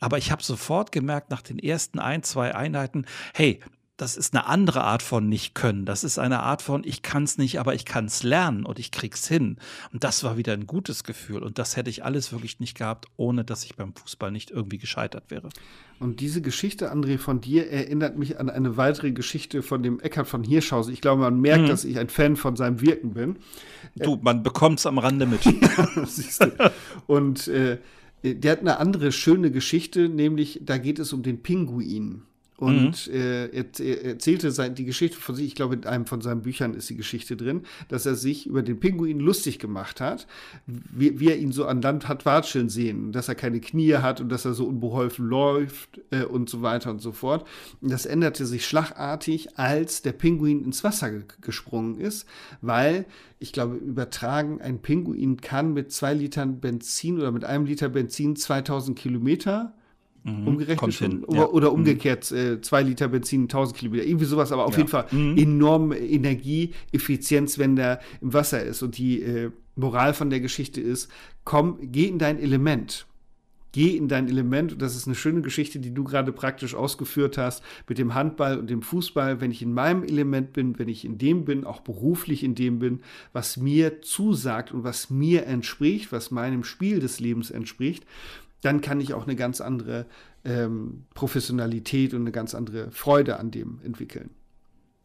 [0.00, 3.60] Aber ich habe sofort gemerkt, nach den ersten ein, zwei Einheiten, hey,
[3.96, 5.86] das ist eine andere Art von nicht können.
[5.86, 8.78] Das ist eine Art von ich kann es nicht, aber ich kann es lernen und
[8.78, 9.56] ich krieg's hin.
[9.92, 13.06] Und das war wieder ein gutes Gefühl und das hätte ich alles wirklich nicht gehabt,
[13.16, 15.48] ohne dass ich beim Fußball nicht irgendwie gescheitert wäre.
[15.98, 20.28] Und diese Geschichte, André, von dir erinnert mich an eine weitere Geschichte von dem Eckhard
[20.28, 20.92] von Hirschhausen.
[20.92, 21.68] Ich glaube, man merkt, mhm.
[21.68, 23.36] dass ich ein Fan von seinem Wirken bin.
[23.94, 25.40] Du, man bekommt es am Rande mit.
[27.06, 27.78] und äh,
[28.22, 32.22] der hat eine andere schöne Geschichte, nämlich da geht es um den Pinguin.
[32.56, 33.14] Und mhm.
[33.14, 36.42] äh, er, er, erzählte sein, die Geschichte von sich, ich glaube, in einem von seinen
[36.42, 40.26] Büchern ist die Geschichte drin, dass er sich über den Pinguin lustig gemacht hat,
[40.66, 44.20] wie, wie er ihn so an Land hat watscheln sehen, dass er keine Knie hat
[44.20, 47.46] und dass er so unbeholfen läuft äh, und so weiter und so fort.
[47.82, 51.10] Und das änderte sich schlagartig, als der Pinguin ins Wasser
[51.42, 52.26] gesprungen ist,
[52.62, 53.04] weil
[53.38, 58.34] ich glaube, übertragen, ein Pinguin kann mit zwei Litern Benzin oder mit einem Liter Benzin
[58.34, 59.74] 2000 Kilometer
[60.26, 61.24] Mhm, umgerechnet schon.
[61.24, 61.48] Oder, ja.
[61.48, 61.76] oder, mhm.
[61.76, 62.36] umgekehrt, mhm.
[62.36, 64.78] äh, zwei Liter Benzin, 1000 Kilometer, irgendwie sowas, aber auf ja.
[64.78, 65.38] jeden Fall mhm.
[65.38, 68.82] enorme Energieeffizienz, wenn der im Wasser ist.
[68.82, 71.10] Und die äh, Moral von der Geschichte ist,
[71.44, 73.06] komm, geh in dein Element.
[73.70, 74.72] Geh in dein Element.
[74.72, 78.58] Und das ist eine schöne Geschichte, die du gerade praktisch ausgeführt hast mit dem Handball
[78.58, 79.40] und dem Fußball.
[79.40, 82.80] Wenn ich in meinem Element bin, wenn ich in dem bin, auch beruflich in dem
[82.80, 83.00] bin,
[83.32, 88.04] was mir zusagt und was mir entspricht, was meinem Spiel des Lebens entspricht,
[88.62, 90.06] dann kann ich auch eine ganz andere
[90.44, 94.30] ähm, Professionalität und eine ganz andere Freude an dem entwickeln.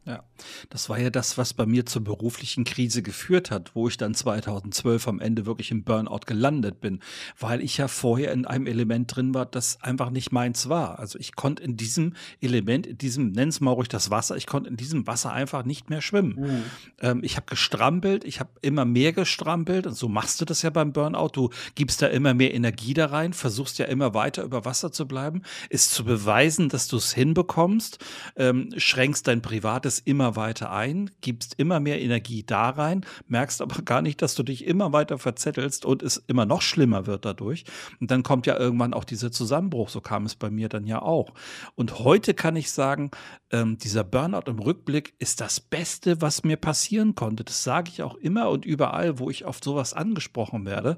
[0.04, 0.24] Ja,
[0.72, 4.16] das war ja das, was bei mir zur beruflichen Krise geführt hat, wo ich dann
[4.16, 7.02] 2012 am Ende wirklich im Burnout gelandet bin,
[7.40, 10.98] weil ich ja vorher in einem Element drin war, das einfach nicht meins war.
[10.98, 14.72] Also ich konnte in diesem Element, in diesem, nenn's mal ruhig das Wasser, ich konnte
[14.72, 16.36] in diesem Wasser einfach nicht mehr schwimmen.
[16.40, 16.64] Mhm.
[17.00, 20.72] Ähm, ich habe gestrampelt, ich habe immer mehr gestrampelt und so machst du das ja
[20.72, 21.30] beim Burnout.
[21.34, 25.08] Du gibst da immer mehr Energie da rein, versuchst ja immer weiter über Wasser zu
[25.08, 28.00] bleiben, ist zu beweisen, dass du es hinbekommst,
[28.36, 33.62] ähm, schränkst dein privates es immer weiter ein, gibst immer mehr Energie da rein, merkst
[33.62, 37.26] aber gar nicht, dass du dich immer weiter verzettelst und es immer noch schlimmer wird
[37.26, 37.66] dadurch.
[38.00, 39.90] Und dann kommt ja irgendwann auch dieser Zusammenbruch.
[39.90, 41.34] So kam es bei mir dann ja auch.
[41.76, 43.12] Und heute kann ich sagen,
[43.52, 47.44] ähm, dieser Burnout im Rückblick ist das Beste, was mir passieren konnte.
[47.44, 50.98] Das sage ich auch immer und überall, wo ich auf sowas angesprochen werde.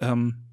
[0.00, 0.47] Ähm,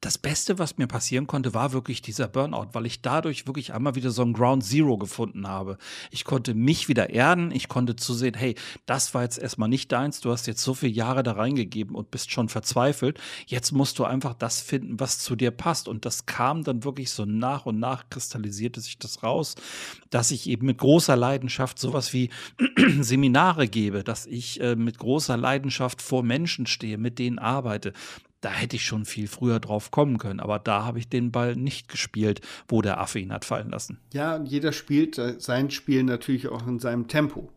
[0.00, 3.94] das Beste, was mir passieren konnte, war wirklich dieser Burnout, weil ich dadurch wirklich einmal
[3.96, 5.76] wieder so ein Ground Zero gefunden habe.
[6.10, 8.54] Ich konnte mich wieder erden, ich konnte zusehen, hey,
[8.86, 12.10] das war jetzt erstmal nicht deins, du hast jetzt so viele Jahre da reingegeben und
[12.10, 13.20] bist schon verzweifelt.
[13.46, 15.86] Jetzt musst du einfach das finden, was zu dir passt.
[15.86, 19.54] Und das kam dann wirklich so nach und nach, kristallisierte sich das raus,
[20.08, 22.30] dass ich eben mit großer Leidenschaft sowas wie
[23.00, 27.92] Seminare gebe, dass ich äh, mit großer Leidenschaft vor Menschen stehe, mit denen arbeite,
[28.40, 30.40] da hätte ich schon viel früher drauf kommen können.
[30.40, 33.98] Aber da habe ich den Ball nicht gespielt, wo der Affe ihn hat fallen lassen.
[34.12, 37.50] Ja, und jeder spielt äh, sein Spiel natürlich auch in seinem Tempo.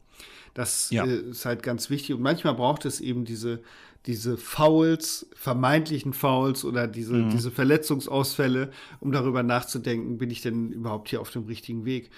[0.53, 1.05] Das ja.
[1.05, 2.15] Äh, ist halt ganz wichtig.
[2.15, 3.61] Und manchmal braucht es eben diese,
[4.05, 7.29] diese Fouls, vermeintlichen Fouls oder diese, mhm.
[7.29, 12.09] diese Verletzungsausfälle, um darüber nachzudenken, bin ich denn überhaupt hier auf dem richtigen Weg?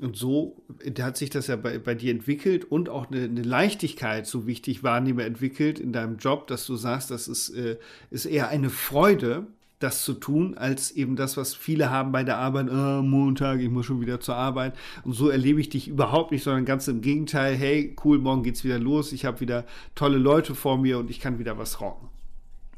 [0.00, 0.56] Und so
[0.98, 4.52] hat sich das ja bei, bei dir entwickelt und auch eine, eine, Leichtigkeit, so wie
[4.52, 7.76] ich dich wahrnehme, entwickelt in deinem Job, dass du sagst, das ist, äh,
[8.10, 9.46] ist eher eine Freude,
[9.78, 13.70] das zu tun, als eben das, was viele haben bei der Arbeit, oh, Montag, ich
[13.70, 14.74] muss schon wieder zur Arbeit.
[15.04, 18.64] Und so erlebe ich dich überhaupt nicht, sondern ganz im Gegenteil, hey, cool, morgen geht's
[18.64, 22.08] wieder los, ich habe wieder tolle Leute vor mir und ich kann wieder was rocken.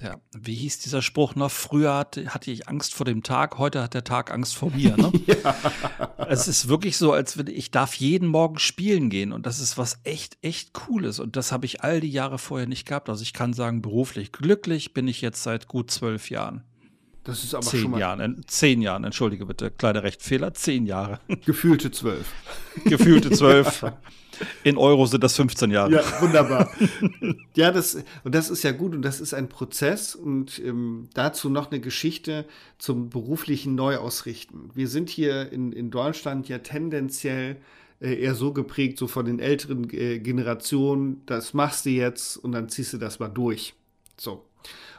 [0.03, 1.51] Ja, wie hieß dieser Spruch noch?
[1.51, 4.95] Früher hatte, hatte, ich Angst vor dem Tag, heute hat der Tag Angst vor mir.
[4.97, 5.11] Ne?
[5.27, 5.57] ja.
[6.29, 9.79] Es ist wirklich so, als würde ich darf jeden Morgen spielen gehen und das ist
[9.79, 13.09] was echt, echt Cooles und das habe ich all die Jahre vorher nicht gehabt.
[13.09, 16.63] Also ich kann sagen, beruflich glücklich bin ich jetzt seit gut zwölf Jahren.
[17.27, 18.45] Das ist aber zehn schon mal Jahren.
[18.47, 21.19] Zehn Jahren, entschuldige bitte, kleiner Rechtfehler, zehn Jahre.
[21.45, 22.33] Gefühlte zwölf.
[22.85, 23.85] Gefühlte zwölf.
[24.65, 25.93] In Euro sind das 15 Jahre.
[25.93, 26.71] Ja, wunderbar.
[27.57, 31.49] ja, das, und das ist ja gut und das ist ein Prozess und ähm, dazu
[31.49, 32.45] noch eine Geschichte
[32.79, 34.71] zum beruflichen Neuausrichten.
[34.75, 37.57] Wir sind hier in, in Deutschland ja tendenziell
[38.01, 42.53] äh, eher so geprägt, so von den älteren äh, Generationen, das machst du jetzt und
[42.53, 43.75] dann ziehst du das mal durch.
[44.19, 44.45] So.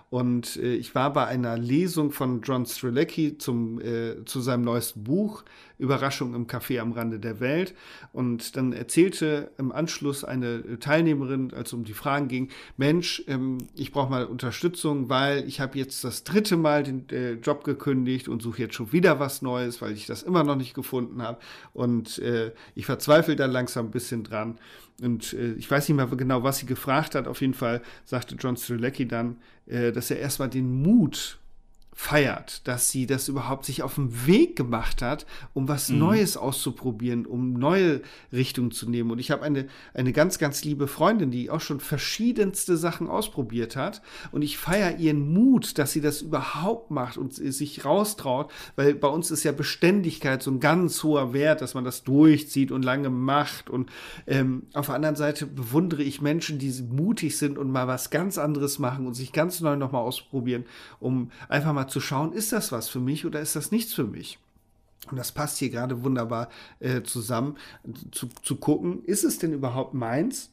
[0.09, 5.03] Und äh, ich war bei einer Lesung von John Strelecki zum, äh, zu seinem neuesten
[5.03, 5.43] Buch,
[5.79, 7.75] Überraschung im Café am Rande der Welt.
[8.13, 13.57] Und dann erzählte im Anschluss eine Teilnehmerin, als es um die Fragen ging, Mensch, ähm,
[13.75, 18.29] ich brauche mal Unterstützung, weil ich habe jetzt das dritte Mal den äh, Job gekündigt
[18.29, 21.39] und suche jetzt schon wieder was Neues, weil ich das immer noch nicht gefunden habe.
[21.73, 24.57] Und äh, ich verzweifle da langsam ein bisschen dran.
[25.01, 27.27] Und äh, ich weiß nicht mehr genau, was sie gefragt hat.
[27.27, 29.37] Auf jeden Fall sagte John Strelecki dann,
[29.67, 31.39] dass er erstmal den Mut
[31.99, 35.25] feiert, dass sie das überhaupt sich auf den Weg gemacht hat,
[35.55, 35.97] um was mhm.
[35.97, 39.09] Neues auszuprobieren, um neue Richtungen zu nehmen.
[39.09, 43.75] Und ich habe eine, eine ganz, ganz liebe Freundin, die auch schon verschiedenste Sachen ausprobiert
[43.75, 44.03] hat.
[44.31, 49.07] Und ich feiere ihren Mut, dass sie das überhaupt macht und sich raustraut, weil bei
[49.07, 53.09] uns ist ja Beständigkeit so ein ganz hoher Wert, dass man das durchzieht und lange
[53.09, 53.71] macht.
[53.71, 53.89] Und
[54.27, 58.37] ähm, auf der anderen Seite bewundere ich Menschen, die mutig sind und mal was ganz
[58.37, 60.65] anderes machen und sich ganz neu nochmal ausprobieren,
[60.99, 64.05] um einfach mal zu schauen, ist das was für mich oder ist das nichts für
[64.05, 64.39] mich?
[65.09, 67.57] Und das passt hier gerade wunderbar äh, zusammen,
[68.11, 70.49] zu, zu gucken, ist es denn überhaupt meins?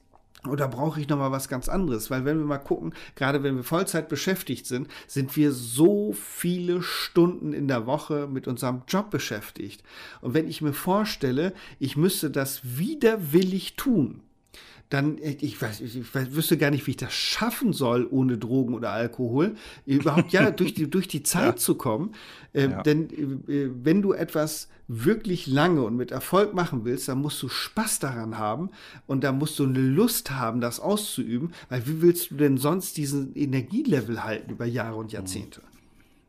[0.48, 2.10] Oder brauche ich nochmal was ganz anderes?
[2.10, 6.82] Weil wenn wir mal gucken, gerade wenn wir Vollzeit beschäftigt sind, sind wir so viele
[6.82, 9.82] Stunden in der Woche mit unserem Job beschäftigt.
[10.20, 14.20] Und wenn ich mir vorstelle, ich müsste das widerwillig tun,
[14.90, 18.38] dann, äh, ich weiß, ich, ich wüsste gar nicht, wie ich das schaffen soll, ohne
[18.38, 19.56] Drogen oder Alkohol,
[19.86, 21.56] überhaupt ja durch die, durch die Zeit ja.
[21.56, 22.12] zu kommen.
[22.52, 22.82] Äh, ja.
[22.82, 23.10] Denn
[23.48, 28.00] äh, wenn du etwas wirklich lange und mit Erfolg machen willst, dann musst du Spaß
[28.00, 28.70] daran haben
[29.06, 32.96] und da musst du eine Lust haben, das auszuüben, weil wie willst du denn sonst
[32.96, 35.60] diesen Energielevel halten über Jahre und Jahrzehnte?
[35.60, 35.73] Mhm.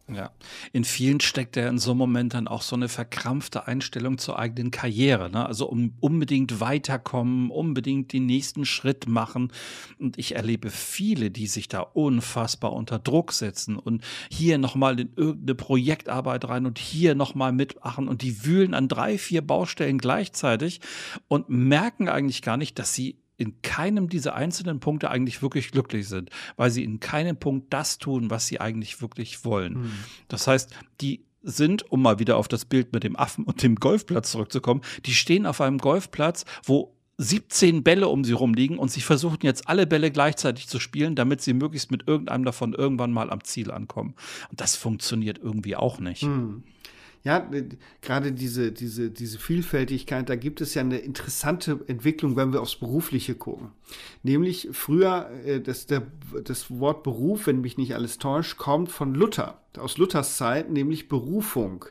[0.08, 0.30] Ja,
[0.72, 4.38] in vielen steckt ja in so einem Moment dann auch so eine verkrampfte Einstellung zur
[4.38, 5.32] eigenen Karriere.
[5.32, 5.43] Ne?
[5.43, 9.51] Also um unbedingt weiterkommen, unbedingt den nächsten Schritt machen.
[9.97, 15.12] Und ich erlebe viele, die sich da unfassbar unter Druck setzen und hier nochmal in
[15.16, 20.82] irgendeine Projektarbeit rein und hier nochmal mitmachen und die wühlen an drei, vier Baustellen gleichzeitig
[21.28, 26.08] und merken eigentlich gar nicht, dass sie in keinem dieser einzelnen Punkte eigentlich wirklich glücklich
[26.08, 29.74] sind, weil sie in keinem Punkt das tun, was sie eigentlich wirklich wollen.
[29.74, 29.92] Mhm.
[30.28, 33.76] Das heißt, die sind, um mal wieder auf das Bild mit dem Affen und dem
[33.76, 39.02] Golfplatz zurückzukommen, die stehen auf einem Golfplatz, wo 17 Bälle um sie rumliegen und sie
[39.02, 43.30] versuchen jetzt alle Bälle gleichzeitig zu spielen, damit sie möglichst mit irgendeinem davon irgendwann mal
[43.30, 44.16] am Ziel ankommen.
[44.50, 46.24] Und das funktioniert irgendwie auch nicht.
[46.24, 46.64] Mhm
[47.26, 47.44] ja,
[48.02, 52.76] gerade diese, diese, diese Vielfältigkeit, da gibt es ja eine interessante Entwicklung, wenn wir aufs
[52.76, 53.72] Berufliche gucken.
[54.22, 56.04] Nämlich früher, äh, das, der,
[56.44, 61.10] das Wort Beruf, wenn mich nicht alles täuscht, kommt von Luther, aus Luthers Zeit, nämlich
[61.10, 61.86] Berufung.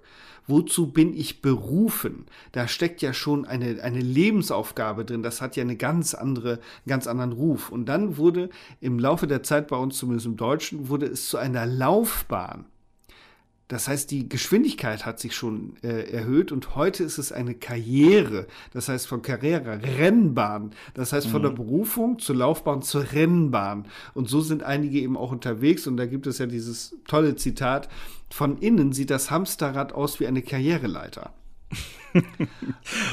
[0.47, 2.27] Wozu bin ich berufen?
[2.53, 5.25] Da steckt ja schon eine, eine Lebensaufgabe drin.
[5.25, 7.73] Das hat ja eine ganz andere, ganz anderen Ruf.
[7.73, 11.39] Und dann wurde im Laufe der Zeit bei uns, zumindest im Deutschen, wurde es zu
[11.39, 12.67] einer Laufbahn.
[13.69, 18.47] Das heißt, die Geschwindigkeit hat sich schon äh, erhöht und heute ist es eine Karriere.
[18.73, 20.73] Das heißt von Karriere, Rennbahn.
[20.93, 21.47] Das heißt von mhm.
[21.47, 23.87] der Berufung zur Laufbahn zur Rennbahn.
[24.13, 25.87] Und so sind einige eben auch unterwegs.
[25.87, 27.89] Und da gibt es ja dieses tolle Zitat.
[28.31, 31.33] Von innen sieht das Hamsterrad aus wie eine Karriereleiter.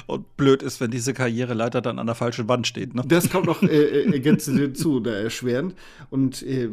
[0.08, 2.94] und blöd ist, wenn diese Karriereleiter dann an der falschen Wand steht.
[2.94, 3.04] Ne?
[3.08, 5.76] Das kommt noch äh, äh ergänzend hinzu, da erschwerend.
[6.10, 6.70] Und äh,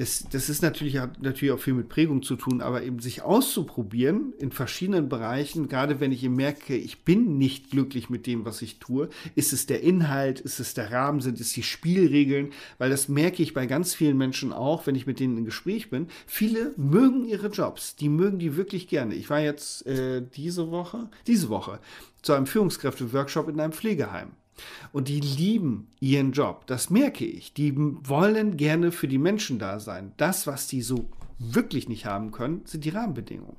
[0.00, 3.20] das, das ist natürlich, hat natürlich auch viel mit Prägung zu tun, aber eben sich
[3.20, 8.62] auszuprobieren in verschiedenen Bereichen, gerade wenn ich merke, ich bin nicht glücklich mit dem, was
[8.62, 12.88] ich tue, ist es der Inhalt, ist es der Rahmen, sind es die Spielregeln, weil
[12.88, 16.06] das merke ich bei ganz vielen Menschen auch, wenn ich mit denen im Gespräch bin.
[16.26, 19.14] Viele mögen ihre Jobs, die mögen die wirklich gerne.
[19.14, 21.78] Ich war jetzt äh, diese Woche, diese Woche
[22.22, 24.30] zu einem Führungskräfte-Workshop in einem Pflegeheim.
[24.92, 26.66] Und die lieben ihren Job.
[26.66, 27.52] Das merke ich.
[27.52, 30.12] Die wollen gerne für die Menschen da sein.
[30.16, 31.08] Das, was die so
[31.38, 33.56] wirklich nicht haben können, sind die Rahmenbedingungen.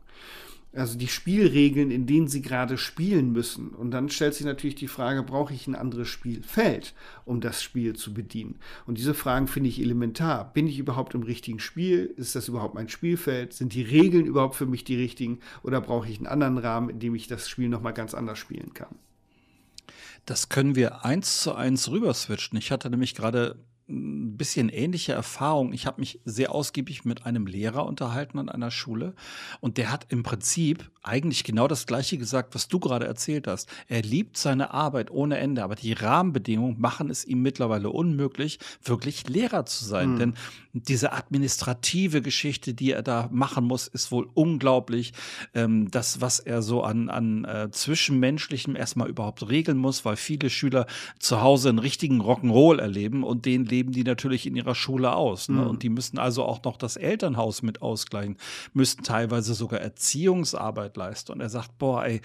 [0.74, 3.70] Also die Spielregeln, in denen sie gerade spielen müssen.
[3.72, 6.94] Und dann stellt sich natürlich die Frage, brauche ich ein anderes Spielfeld,
[7.26, 8.56] um das Spiel zu bedienen?
[8.86, 10.54] Und diese Fragen finde ich elementar.
[10.54, 12.14] Bin ich überhaupt im richtigen Spiel?
[12.16, 13.52] Ist das überhaupt mein Spielfeld?
[13.52, 15.40] Sind die Regeln überhaupt für mich die richtigen?
[15.62, 18.74] Oder brauche ich einen anderen Rahmen, in dem ich das Spiel nochmal ganz anders spielen
[18.74, 18.96] kann?
[20.26, 22.58] Das können wir eins zu eins rüber switchen.
[22.58, 25.74] Ich hatte nämlich gerade ein bisschen ähnliche Erfahrung.
[25.74, 29.14] Ich habe mich sehr ausgiebig mit einem Lehrer unterhalten an einer Schule
[29.60, 33.68] und der hat im Prinzip eigentlich genau das Gleiche gesagt, was du gerade erzählt hast.
[33.88, 39.28] Er liebt seine Arbeit ohne Ende, aber die Rahmenbedingungen machen es ihm mittlerweile unmöglich, wirklich
[39.28, 40.14] Lehrer zu sein.
[40.14, 40.20] Mhm.
[40.20, 40.34] Denn
[40.74, 45.14] diese administrative Geschichte, die er da machen muss, ist wohl unglaublich.
[45.54, 50.50] Ähm, das, was er so an, an äh, Zwischenmenschlichem erstmal überhaupt regeln muss, weil viele
[50.50, 50.86] Schüler
[51.20, 55.50] zu Hause einen richtigen Rock'n'Roll erleben und den leben die natürlich in ihrer Schule aus.
[55.50, 55.62] Ne?
[55.62, 55.68] Mhm.
[55.68, 58.38] Und die müssen also auch noch das Elternhaus mit ausgleichen,
[58.74, 61.34] müssten teilweise sogar Erziehungsarbeit leisten.
[61.34, 62.22] Und er sagt, boah, ey,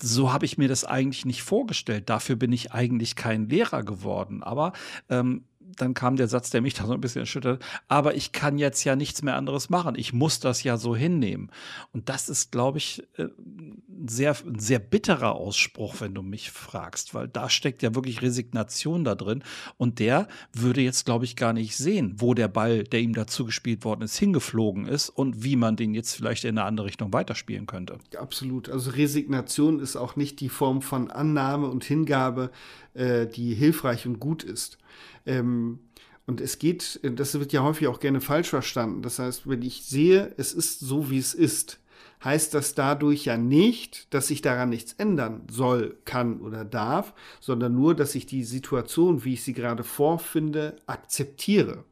[0.00, 2.10] so habe ich mir das eigentlich nicht vorgestellt.
[2.10, 4.42] Dafür bin ich eigentlich kein Lehrer geworden.
[4.42, 4.72] Aber
[5.08, 5.44] ähm,
[5.76, 8.84] dann kam der Satz, der mich da so ein bisschen erschüttert, aber ich kann jetzt
[8.84, 9.94] ja nichts mehr anderes machen.
[9.96, 11.50] Ich muss das ja so hinnehmen.
[11.92, 17.14] Und das ist, glaube ich, ein äh, sehr, sehr bitterer Ausspruch, wenn du mich fragst,
[17.14, 19.42] weil da steckt ja wirklich Resignation da drin.
[19.76, 23.44] Und der würde jetzt, glaube ich, gar nicht sehen, wo der Ball, der ihm dazu
[23.44, 27.12] gespielt worden ist, hingeflogen ist und wie man den jetzt vielleicht in eine andere Richtung
[27.12, 27.98] weiterspielen könnte.
[28.16, 28.68] Absolut.
[28.68, 32.50] Also Resignation ist auch nicht die Form von Annahme und Hingabe,
[32.94, 34.78] äh, die hilfreich und gut ist.
[35.26, 35.80] Ähm,
[36.26, 39.02] und es geht, das wird ja häufig auch gerne falsch verstanden.
[39.02, 41.80] Das heißt, wenn ich sehe, es ist so, wie es ist,
[42.24, 47.74] heißt das dadurch ja nicht, dass sich daran nichts ändern soll, kann oder darf, sondern
[47.74, 51.84] nur, dass ich die Situation, wie ich sie gerade vorfinde, akzeptiere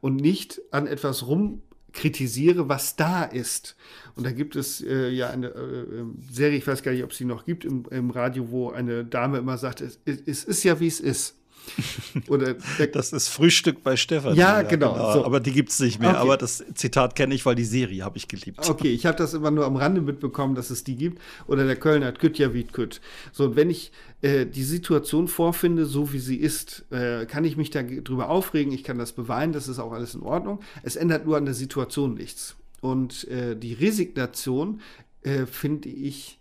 [0.00, 3.76] und nicht an etwas rumkritisiere, was da ist.
[4.14, 7.10] Und da gibt es äh, ja eine äh, ähm, Serie, ich weiß gar nicht, ob
[7.10, 10.62] es sie noch gibt im, im Radio, wo eine Dame immer sagt, es, es ist
[10.64, 11.34] ja, wie es ist.
[12.28, 12.54] Oder
[12.92, 14.34] das ist Frühstück bei Stefan.
[14.34, 14.92] Ja, genau.
[14.94, 15.12] genau.
[15.12, 15.24] So.
[15.24, 16.10] Aber die gibt es nicht mehr.
[16.10, 16.18] Okay.
[16.18, 18.68] Aber das Zitat kenne ich, weil die Serie habe ich geliebt.
[18.68, 21.20] Okay, ich habe das immer nur am Rande mitbekommen, dass es die gibt.
[21.46, 23.00] Oder der Kölner hat Küt ja wie Küt.
[23.32, 23.92] So, und wenn ich
[24.22, 28.84] äh, die Situation vorfinde, so wie sie ist, äh, kann ich mich darüber aufregen, ich
[28.84, 30.60] kann das beweinen, das ist auch alles in Ordnung.
[30.82, 32.56] Es ändert nur an der Situation nichts.
[32.80, 34.80] Und äh, die Resignation
[35.22, 36.38] äh, finde ich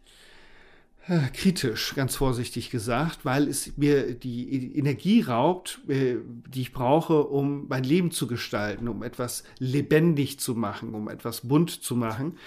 [1.33, 6.15] kritisch, ganz vorsichtig gesagt, weil es mir die Energie raubt, äh,
[6.49, 11.41] die ich brauche, um mein Leben zu gestalten, um etwas lebendig zu machen, um etwas
[11.41, 12.37] bunt zu machen.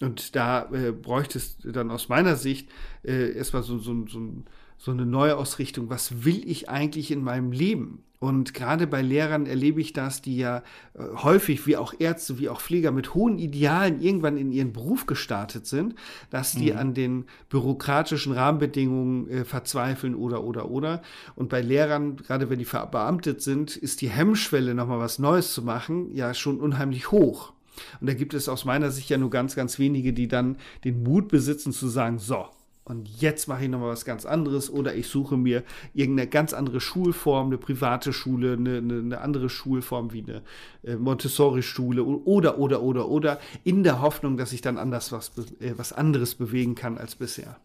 [0.00, 2.70] Und da äh, bräuchte es dann aus meiner Sicht
[3.02, 4.32] äh, erstmal so, so, so,
[4.78, 5.90] so eine Neuausrichtung.
[5.90, 8.02] Was will ich eigentlich in meinem Leben?
[8.18, 10.62] Und gerade bei Lehrern erlebe ich das, die ja
[10.94, 15.06] äh, häufig, wie auch Ärzte, wie auch Pfleger, mit hohen Idealen irgendwann in ihren Beruf
[15.06, 15.94] gestartet sind,
[16.30, 16.78] dass die mhm.
[16.78, 21.02] an den bürokratischen Rahmenbedingungen äh, verzweifeln oder, oder, oder.
[21.34, 25.62] Und bei Lehrern, gerade wenn die verbeamtet sind, ist die Hemmschwelle, nochmal was Neues zu
[25.62, 27.52] machen, ja schon unheimlich hoch.
[28.00, 31.02] Und da gibt es aus meiner Sicht ja nur ganz, ganz wenige, die dann den
[31.02, 32.46] Mut besitzen zu sagen, so,
[32.86, 36.80] und jetzt mache ich nochmal was ganz anderes oder ich suche mir irgendeine ganz andere
[36.80, 40.42] Schulform, eine private Schule, eine, eine, eine andere Schulform wie eine
[40.84, 45.74] äh, Montessori-Schule oder, oder, oder, oder, in der Hoffnung, dass ich dann anders was, äh,
[45.76, 47.56] was anderes bewegen kann als bisher.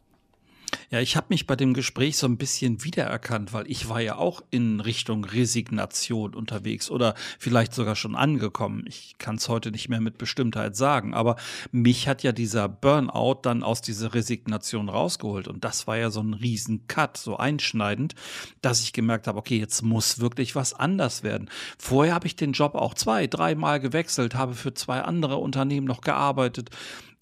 [0.94, 4.18] Ja, ich habe mich bei dem Gespräch so ein bisschen wiedererkannt, weil ich war ja
[4.18, 8.84] auch in Richtung Resignation unterwegs oder vielleicht sogar schon angekommen.
[8.89, 11.38] Ich kann es heute nicht mehr mit Bestimmtheit sagen, aber
[11.72, 16.20] mich hat ja dieser Burnout dann aus dieser Resignation rausgeholt und das war ja so
[16.20, 18.14] ein riesen Cut, so einschneidend,
[18.62, 21.50] dass ich gemerkt habe, okay, jetzt muss wirklich was anders werden.
[21.78, 26.02] Vorher habe ich den Job auch zwei, dreimal gewechselt, habe für zwei andere Unternehmen noch
[26.02, 26.70] gearbeitet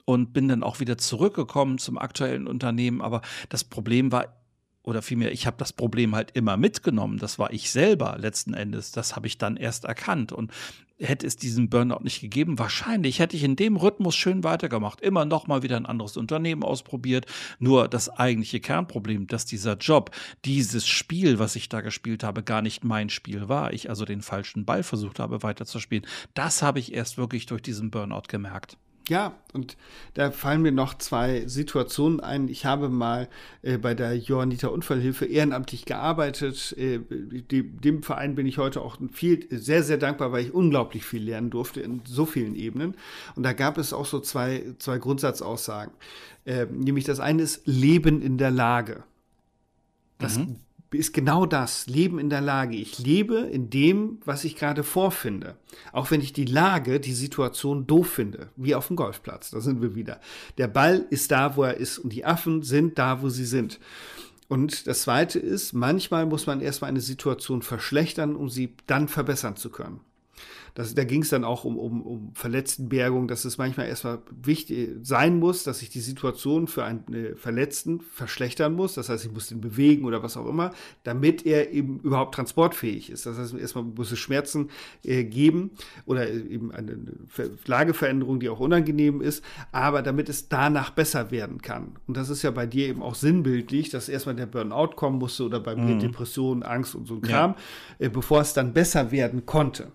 [0.09, 2.99] und bin dann auch wieder zurückgekommen zum aktuellen Unternehmen.
[2.99, 4.41] Aber das Problem war,
[4.81, 7.19] oder vielmehr, ich habe das Problem halt immer mitgenommen.
[7.19, 8.91] Das war ich selber letzten Endes.
[8.91, 10.31] Das habe ich dann erst erkannt.
[10.31, 10.51] Und
[10.97, 14.99] hätte es diesen Burnout nicht gegeben, wahrscheinlich hätte ich in dem Rhythmus schön weitergemacht.
[14.99, 17.27] Immer noch mal wieder ein anderes Unternehmen ausprobiert.
[17.59, 20.09] Nur das eigentliche Kernproblem, dass dieser Job,
[20.43, 23.73] dieses Spiel, was ich da gespielt habe, gar nicht mein Spiel war.
[23.73, 26.07] Ich also den falschen Ball versucht habe weiterzuspielen.
[26.33, 28.75] Das habe ich erst wirklich durch diesen Burnout gemerkt.
[29.09, 29.75] Ja, und
[30.13, 32.47] da fallen mir noch zwei Situationen ein.
[32.47, 33.27] Ich habe mal
[33.63, 36.75] äh, bei der Johanniter Unfallhilfe ehrenamtlich gearbeitet.
[36.77, 41.03] Äh, die, dem Verein bin ich heute auch viel, sehr, sehr dankbar, weil ich unglaublich
[41.03, 42.95] viel lernen durfte in so vielen Ebenen.
[43.35, 45.93] Und da gab es auch so zwei, zwei Grundsatzaussagen.
[46.45, 49.03] Äh, nämlich das eine ist Leben in der Lage.
[50.19, 50.57] Das mhm
[50.91, 52.75] ist genau das, Leben in der Lage.
[52.75, 55.55] Ich lebe in dem, was ich gerade vorfinde.
[55.91, 59.81] Auch wenn ich die Lage, die Situation doof finde, wie auf dem Golfplatz, da sind
[59.81, 60.19] wir wieder.
[60.57, 63.79] Der Ball ist da, wo er ist und die Affen sind da, wo sie sind.
[64.47, 69.55] Und das Zweite ist, manchmal muss man erstmal eine Situation verschlechtern, um sie dann verbessern
[69.55, 69.99] zu können.
[70.75, 74.91] Das, da ging es dann auch um, um, um Verletztenbergung, dass es manchmal erstmal wichtig
[75.01, 78.93] sein muss, dass ich die Situation für einen äh, Verletzten verschlechtern muss.
[78.93, 80.71] Das heißt, ich muss den bewegen oder was auch immer,
[81.03, 83.25] damit er eben überhaupt transportfähig ist.
[83.25, 84.69] Das heißt, erstmal muss es Schmerzen
[85.03, 85.71] äh, geben
[86.05, 86.97] oder eben eine
[87.65, 91.97] Lageveränderung, die auch unangenehm ist, aber damit es danach besser werden kann.
[92.07, 95.43] Und das ist ja bei dir eben auch sinnbildlich, dass erstmal der Burnout kommen musste
[95.43, 95.99] oder bei mir mhm.
[95.99, 97.55] Depression, Angst und so ein Kram,
[97.99, 98.05] ja.
[98.05, 99.91] äh, bevor es dann besser werden konnte.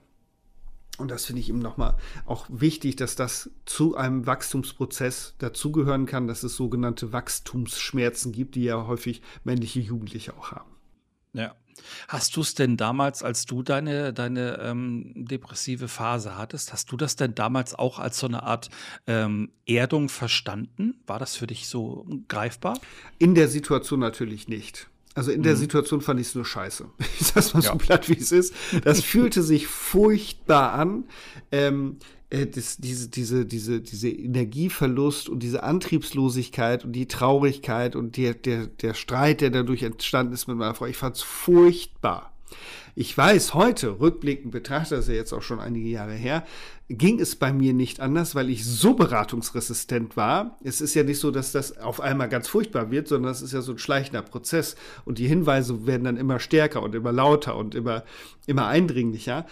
[0.99, 6.29] Und das finde ich eben nochmal auch wichtig, dass das zu einem Wachstumsprozess dazugehören kann,
[6.29, 10.71] dass es sogenannte Wachstumsschmerzen gibt, die ja häufig männliche Jugendliche auch haben.
[11.33, 11.55] Ja.
[12.07, 16.97] Hast du es denn damals, als du deine, deine ähm, depressive Phase hattest, hast du
[16.97, 18.71] das denn damals auch als so eine Art
[19.09, 20.95] ähm, Erdung verstanden?
[21.07, 22.79] War das für dich so greifbar?
[23.19, 24.89] In der Situation natürlich nicht.
[25.15, 25.59] Also in der mhm.
[25.59, 26.87] Situation fand ich es nur scheiße.
[27.21, 27.73] Ich sag's mal ja.
[27.73, 28.55] so platt, wie es ist.
[28.83, 31.05] Das fühlte sich furchtbar an.
[31.53, 31.99] Ähm,
[32.31, 38.35] äh, das, diese, diese, diese, diese Energieverlust und diese Antriebslosigkeit und die Traurigkeit und der,
[38.35, 42.33] der, der Streit, der dadurch entstanden ist mit meiner Frau, ich fand's furchtbar.
[42.97, 46.45] Ich weiß heute, rückblickend betrachtet, das ist ja jetzt auch schon einige Jahre her,
[46.89, 50.59] ging es bei mir nicht anders, weil ich so beratungsresistent war.
[50.63, 53.53] Es ist ja nicht so, dass das auf einmal ganz furchtbar wird, sondern es ist
[53.53, 54.77] ja so ein schleichender Prozess.
[55.05, 58.05] Und die Hinweise werden dann immer stärker und immer lauter und immer,
[58.47, 59.45] immer eindringlicher.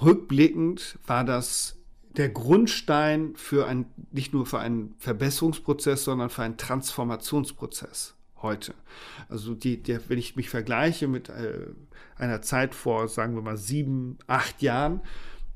[0.00, 1.76] Rückblickend war das
[2.16, 8.15] der Grundstein für ein, nicht nur für einen Verbesserungsprozess, sondern für einen Transformationsprozess
[8.46, 8.74] heute.
[9.28, 11.66] Also die, der, wenn ich mich vergleiche mit äh,
[12.16, 15.00] einer Zeit vor, sagen wir mal, sieben, acht Jahren,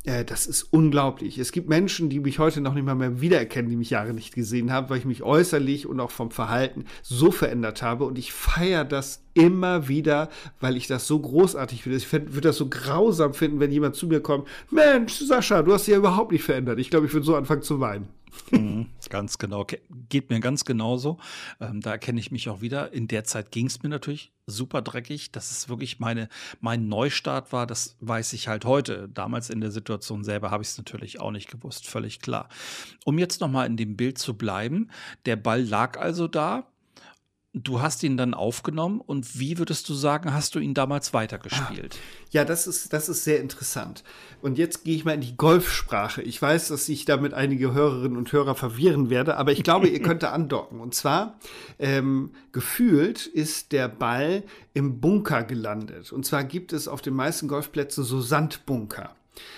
[0.05, 1.39] äh, das ist unglaublich.
[1.39, 4.35] Es gibt Menschen, die mich heute noch nicht mal mehr wiedererkennen, die mich Jahre nicht
[4.35, 8.05] gesehen haben, weil ich mich äußerlich und auch vom Verhalten so verändert habe.
[8.05, 11.99] Und ich feiere das immer wieder, weil ich das so großartig finde.
[11.99, 15.87] Ich würde das so grausam finden, wenn jemand zu mir kommt, Mensch, Sascha, du hast
[15.87, 16.79] dich ja überhaupt nicht verändert.
[16.79, 18.09] Ich glaube, ich würde so anfangen zu weinen.
[18.51, 19.67] Mhm, ganz genau.
[20.09, 21.19] Geht mir ganz genauso.
[21.61, 22.93] Ähm, da erkenne ich mich auch wieder.
[22.93, 25.33] In der Zeit ging es mir natürlich super dreckig.
[25.33, 26.29] Dass es wirklich meine,
[26.61, 29.09] mein Neustart war, das weiß ich halt heute.
[29.09, 32.49] Damals in der Situation selber habe ich es natürlich auch nicht gewusst, völlig klar.
[33.05, 34.91] Um jetzt nochmal in dem Bild zu bleiben,
[35.27, 36.67] der Ball lag also da.
[37.53, 41.97] Du hast ihn dann aufgenommen und wie würdest du sagen, hast du ihn damals weitergespielt?
[41.97, 44.05] Ah, ja, das ist, das ist sehr interessant.
[44.41, 46.23] Und jetzt gehe ich mal in die Golfsprache.
[46.23, 50.01] Ich weiß, dass ich damit einige Hörerinnen und Hörer verwirren werde, aber ich glaube, ihr
[50.01, 50.79] könnt da andocken.
[50.79, 51.41] Und zwar,
[51.81, 56.13] ähm, gefühlt ist der Ball im Bunker gelandet.
[56.13, 59.17] Und zwar gibt es auf den meisten Golfplätzen so Sandbunker.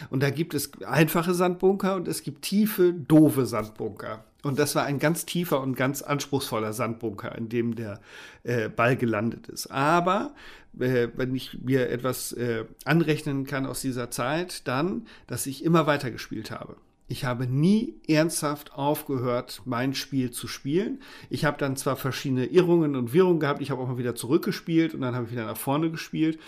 [0.08, 4.24] Und da gibt es einfache Sandbunker und es gibt tiefe, doofe Sandbunker.
[4.42, 8.00] Und das war ein ganz tiefer und ganz anspruchsvoller Sandbunker, in dem der
[8.42, 9.68] äh, Ball gelandet ist.
[9.68, 10.34] Aber
[10.78, 15.86] äh, wenn ich mir etwas äh, anrechnen kann aus dieser Zeit, dann, dass ich immer
[15.86, 16.76] weiter gespielt habe.
[17.08, 21.02] Ich habe nie ernsthaft aufgehört, mein Spiel zu spielen.
[21.28, 24.94] Ich habe dann zwar verschiedene Irrungen und Wirrungen gehabt, ich habe auch mal wieder zurückgespielt
[24.94, 26.38] und dann habe ich wieder nach vorne gespielt,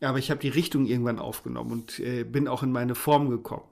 [0.00, 3.62] aber ich habe die Richtung irgendwann aufgenommen und äh, bin auch in meine Form gekommen.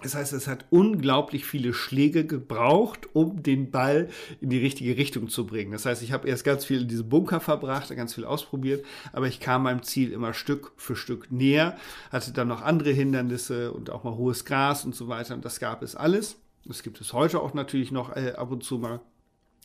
[0.00, 4.08] Das heißt, es hat unglaublich viele Schläge gebraucht, um den Ball
[4.40, 5.72] in die richtige Richtung zu bringen.
[5.72, 9.26] Das heißt, ich habe erst ganz viel in diesem Bunker verbracht, ganz viel ausprobiert, aber
[9.26, 11.76] ich kam meinem Ziel immer Stück für Stück näher,
[12.12, 15.34] hatte dann noch andere Hindernisse und auch mal hohes Gras und so weiter.
[15.34, 16.36] Und das gab es alles.
[16.64, 19.00] Das gibt es heute auch natürlich noch äh, ab und zu mal.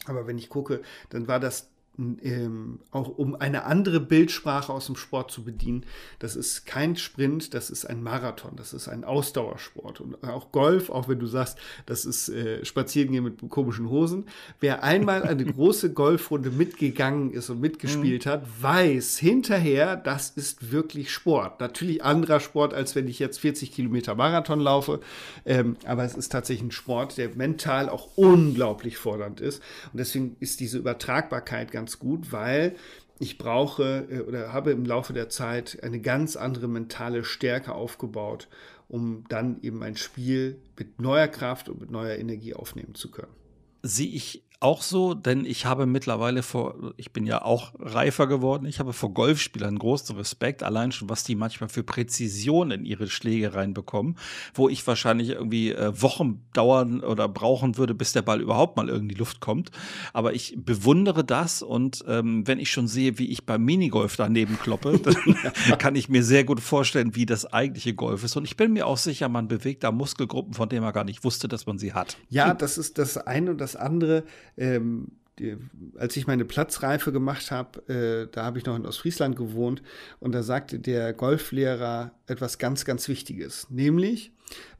[0.06, 4.96] Aber wenn ich gucke, dann war das ähm, auch um eine andere Bildsprache aus dem
[4.96, 5.86] Sport zu bedienen.
[6.18, 10.02] Das ist kein Sprint, das ist ein Marathon, das ist ein Ausdauersport.
[10.02, 14.26] Und auch Golf, auch wenn du sagst, das ist äh, Spazierengehen mit komischen Hosen.
[14.60, 18.30] Wer einmal eine große Golfrunde mitgegangen ist und mitgespielt mhm.
[18.30, 21.60] hat, weiß hinterher, das ist wirklich Sport.
[21.60, 25.00] Natürlich anderer Sport, als wenn ich jetzt 40 Kilometer Marathon laufe.
[25.46, 29.62] Ähm, aber es ist tatsächlich ein Sport, der mental auch unglaublich fordernd ist.
[29.92, 32.76] Und deswegen ist diese Übertragbarkeit ganz ganz gut, weil
[33.20, 38.48] ich brauche äh, oder habe im Laufe der Zeit eine ganz andere mentale Stärke aufgebaut,
[38.88, 43.34] um dann eben ein Spiel mit neuer Kraft und mit neuer Energie aufnehmen zu können.
[43.82, 48.66] Sehe ich auch so, denn ich habe mittlerweile vor, ich bin ja auch reifer geworden,
[48.66, 53.10] ich habe vor Golfspielern großen Respekt, allein schon, was die manchmal für Präzision in ihre
[53.10, 54.18] Schläge reinbekommen,
[54.54, 58.88] wo ich wahrscheinlich irgendwie äh, Wochen dauern oder brauchen würde, bis der Ball überhaupt mal
[58.90, 59.70] in die Luft kommt.
[60.14, 64.58] Aber ich bewundere das und ähm, wenn ich schon sehe, wie ich beim Minigolf daneben
[64.58, 65.00] kloppe,
[65.70, 68.38] dann kann ich mir sehr gut vorstellen, wie das eigentliche Golf ist.
[68.38, 71.26] Und ich bin mir auch sicher, man bewegt da Muskelgruppen, von denen man gar nicht
[71.26, 72.18] wusste, dass man sie hat.
[72.30, 74.24] Ja, das ist das eine und das andere
[74.58, 75.58] ähm, die,
[75.98, 79.82] als ich meine Platzreife gemacht habe, äh, da habe ich noch in Ostfriesland gewohnt
[80.20, 84.32] und da sagte der Golflehrer etwas ganz, ganz Wichtiges, nämlich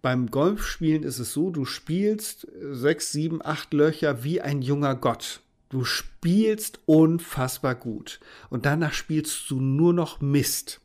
[0.02, 5.42] beim Golfspielen ist es so, du spielst sechs, sieben, acht Löcher wie ein junger Gott.
[5.70, 8.20] Du spielst unfassbar gut
[8.50, 10.82] und danach spielst du nur noch Mist.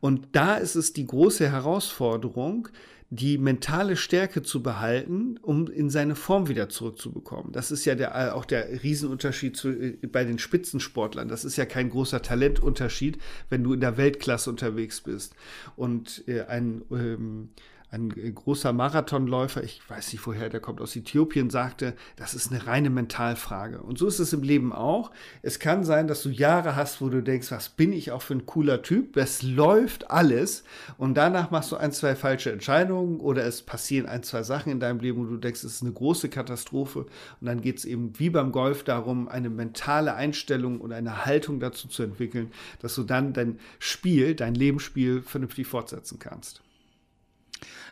[0.00, 2.68] Und da ist es die große Herausforderung,
[3.12, 7.50] die mentale Stärke zu behalten, um in seine Form wieder zurückzubekommen.
[7.50, 11.28] Das ist ja der, äh, auch der Riesenunterschied zu, äh, bei den Spitzensportlern.
[11.28, 15.34] Das ist ja kein großer Talentunterschied, wenn du in der Weltklasse unterwegs bist.
[15.74, 17.48] Und äh, ein ähm,
[17.92, 22.66] ein großer Marathonläufer, ich weiß nicht woher, der kommt aus Äthiopien, sagte, das ist eine
[22.66, 23.80] reine Mentalfrage.
[23.82, 25.10] Und so ist es im Leben auch.
[25.42, 28.34] Es kann sein, dass du Jahre hast, wo du denkst, was bin ich auch für
[28.34, 30.62] ein cooler Typ, das läuft alles
[30.98, 34.78] und danach machst du ein, zwei falsche Entscheidungen oder es passieren ein, zwei Sachen in
[34.78, 37.00] deinem Leben, wo du denkst, es ist eine große Katastrophe
[37.40, 41.58] und dann geht es eben wie beim Golf darum, eine mentale Einstellung und eine Haltung
[41.58, 46.62] dazu zu entwickeln, dass du dann dein Spiel, dein Lebensspiel vernünftig fortsetzen kannst.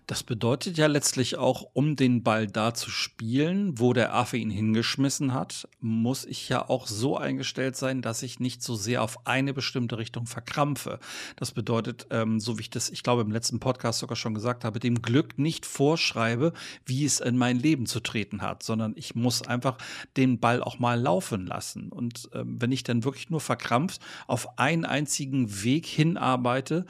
[0.09, 4.49] Das bedeutet ja letztlich auch, um den Ball da zu spielen, wo der Affe ihn
[4.49, 9.27] hingeschmissen hat, muss ich ja auch so eingestellt sein, dass ich nicht so sehr auf
[9.27, 10.99] eine bestimmte Richtung verkrampfe.
[11.37, 14.65] Das bedeutet, ähm, so wie ich das, ich glaube, im letzten Podcast sogar schon gesagt
[14.65, 16.55] habe, dem Glück nicht vorschreibe,
[16.87, 19.77] wie es in mein Leben zu treten hat, sondern ich muss einfach
[20.17, 21.91] den Ball auch mal laufen lassen.
[21.91, 26.87] Und ähm, wenn ich dann wirklich nur verkrampft auf einen einzigen Weg hinarbeite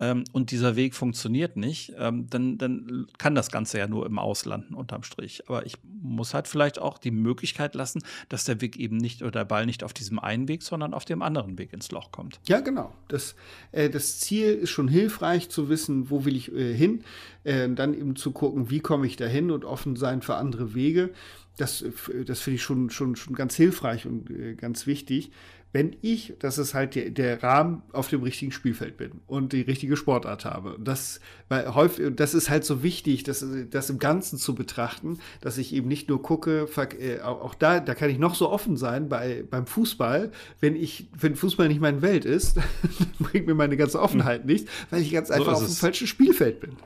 [0.00, 4.18] ähm, und dieser Weg funktioniert nicht, ähm, dann dann kann das Ganze ja nur im
[4.18, 5.42] Auslanden unterm Strich.
[5.48, 9.30] Aber ich muss halt vielleicht auch die Möglichkeit lassen, dass der Weg eben nicht oder
[9.30, 12.40] der Ball nicht auf diesem einen Weg, sondern auf dem anderen Weg ins Loch kommt.
[12.46, 12.92] Ja, genau.
[13.08, 13.34] Das,
[13.72, 17.04] äh, das Ziel ist schon hilfreich zu wissen, wo will ich äh, hin,
[17.44, 21.10] äh, dann eben zu gucken, wie komme ich dahin und offen sein für andere Wege.
[21.56, 25.30] Das, äh, das finde ich schon, schon, schon ganz hilfreich und äh, ganz wichtig
[25.72, 29.62] wenn ich, das ist halt der, der Rahmen, auf dem richtigen Spielfeld bin und die
[29.62, 30.76] richtige Sportart habe.
[30.78, 35.56] Das, weil häufig, das ist halt so wichtig, das, das im Ganzen zu betrachten, dass
[35.56, 36.68] ich eben nicht nur gucke,
[36.98, 40.30] äh, auch da, da kann ich noch so offen sein bei, beim Fußball.
[40.60, 42.58] Wenn ich, wenn Fußball nicht meine Welt ist,
[43.18, 46.60] bringt mir meine ganze Offenheit nicht, weil ich ganz einfach so auf dem falschen Spielfeld
[46.60, 46.76] bin.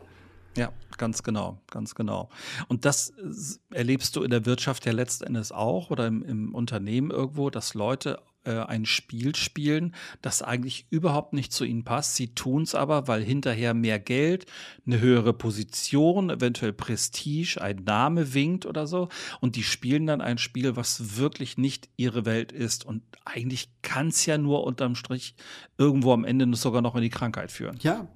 [0.56, 2.30] Ja, ganz genau, ganz genau.
[2.68, 3.12] Und das
[3.70, 7.74] erlebst du in der Wirtschaft ja letzten Endes auch oder im, im Unternehmen irgendwo, dass
[7.74, 12.14] Leute äh, ein Spiel spielen, das eigentlich überhaupt nicht zu ihnen passt.
[12.14, 14.46] Sie tun es aber, weil hinterher mehr Geld,
[14.86, 19.08] eine höhere Position, eventuell Prestige, ein Name winkt oder so.
[19.40, 22.86] Und die spielen dann ein Spiel, was wirklich nicht ihre Welt ist.
[22.86, 25.34] Und eigentlich kann es ja nur unterm Strich
[25.78, 27.78] irgendwo am Ende sogar noch in die Krankheit führen.
[27.82, 28.08] Ja,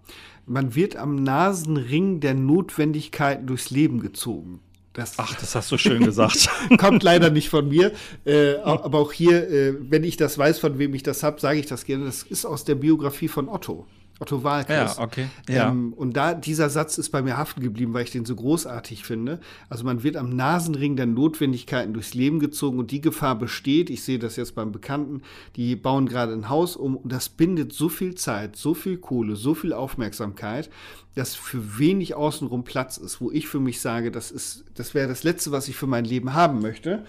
[0.47, 4.61] man wird am Nasenring der Notwendigkeiten durchs Leben gezogen.
[4.93, 6.49] Das Ach, das hast du schön gesagt.
[6.79, 7.93] kommt leider nicht von mir.
[8.25, 11.61] Äh, aber auch hier, äh, wenn ich das weiß, von wem ich das habe, sage
[11.61, 12.07] ich das gerne.
[12.07, 13.87] Das ist aus der Biografie von Otto.
[14.21, 14.97] Otto Walkes.
[14.97, 15.29] Ja, okay.
[15.49, 15.71] Ja.
[15.71, 19.03] Ähm, und da, dieser Satz ist bei mir haften geblieben, weil ich den so großartig
[19.03, 19.41] finde.
[19.71, 23.89] Also man wird am Nasenring der Notwendigkeiten durchs Leben gezogen und die Gefahr besteht.
[23.89, 25.23] Ich sehe das jetzt beim Bekannten,
[25.57, 29.37] die bauen gerade ein Haus um und das bindet so viel Zeit, so viel Kohle,
[29.37, 30.69] so viel Aufmerksamkeit,
[31.15, 35.09] dass für wenig außenrum Platz ist, wo ich für mich sage, das ist, das wäre
[35.09, 37.05] das Letzte, was ich für mein Leben haben möchte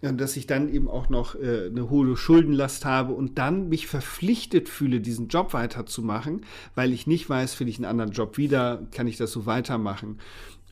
[0.00, 4.68] dass ich dann eben auch noch äh, eine hohe Schuldenlast habe und dann mich verpflichtet
[4.68, 6.42] fühle, diesen Job weiterzumachen,
[6.74, 10.18] weil ich nicht weiß, finde ich einen anderen Job wieder, kann ich das so weitermachen.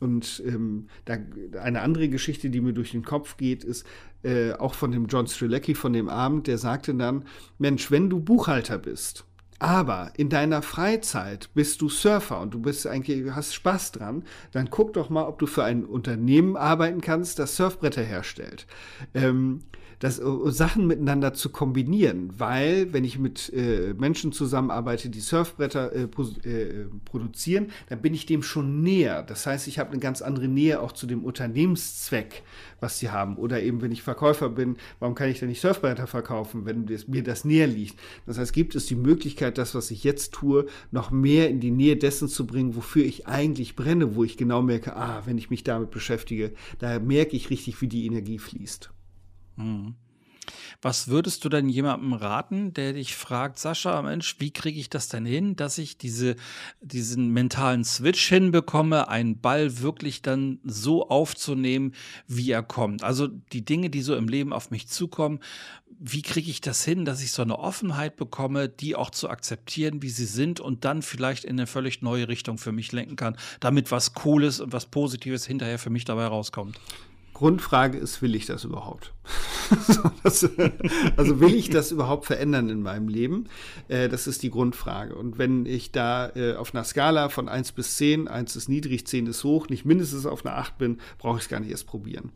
[0.01, 1.19] Und ähm, da,
[1.61, 3.85] eine andere Geschichte, die mir durch den Kopf geht, ist
[4.23, 7.25] äh, auch von dem John Strilecki von dem Abend, der sagte dann,
[7.59, 9.28] Mensch, wenn du Buchhalter bist
[9.59, 14.71] aber in deiner Freizeit bist du Surfer und du bist eigentlich, hast Spaß dran, dann
[14.71, 18.67] guck doch mal, ob du für ein Unternehmen arbeiten kannst, das Surfbretter herstellt.
[19.15, 19.61] Ähm,
[19.99, 25.93] das, uh, Sachen miteinander zu kombinieren, weil wenn ich mit äh, Menschen zusammenarbeite, die Surfbretter
[25.93, 29.23] äh, äh, produzieren, dann bin ich dem schon näher.
[29.23, 32.43] Das heißt, ich habe eine ganz andere Nähe auch zu dem Unternehmenszweck,
[32.81, 33.37] was sie haben.
[33.37, 37.09] Oder eben, wenn ich Verkäufer bin, warum kann ich denn nicht Surfbretter verkaufen, wenn das,
[37.09, 37.99] mir das näher liegt?
[38.27, 41.71] Das heißt, gibt es die Möglichkeit, das, was ich jetzt tue, noch mehr in die
[41.71, 45.51] Nähe dessen zu bringen, wofür ich eigentlich brenne, wo ich genau merke, ah, wenn ich
[45.51, 48.91] mich damit beschäftige, da merke ich richtig, wie die Energie fließt.
[49.59, 49.95] Mhm.
[50.81, 55.09] Was würdest du denn jemandem raten, der dich fragt, Sascha, Mensch, wie kriege ich das
[55.09, 56.37] denn hin, dass ich diese,
[56.81, 61.95] diesen mentalen Switch hinbekomme, einen Ball wirklich dann so aufzunehmen,
[62.27, 63.03] wie er kommt?
[63.03, 65.41] Also die Dinge, die so im Leben auf mich zukommen,
[66.01, 70.01] wie kriege ich das hin, dass ich so eine Offenheit bekomme, die auch zu akzeptieren,
[70.01, 73.37] wie sie sind und dann vielleicht in eine völlig neue Richtung für mich lenken kann,
[73.59, 76.79] damit was Cooles und was Positives hinterher für mich dabei rauskommt?
[77.39, 79.15] Grundfrage ist, will ich das überhaupt?
[80.25, 80.49] also
[81.41, 83.47] will ich das überhaupt verändern in meinem Leben?
[83.87, 85.15] Äh, das ist die Grundfrage.
[85.15, 89.07] Und wenn ich da äh, auf einer Skala von 1 bis 10, 1 ist niedrig,
[89.07, 91.87] 10 ist hoch, nicht mindestens auf einer 8 bin, brauche ich es gar nicht erst
[91.87, 92.33] probieren.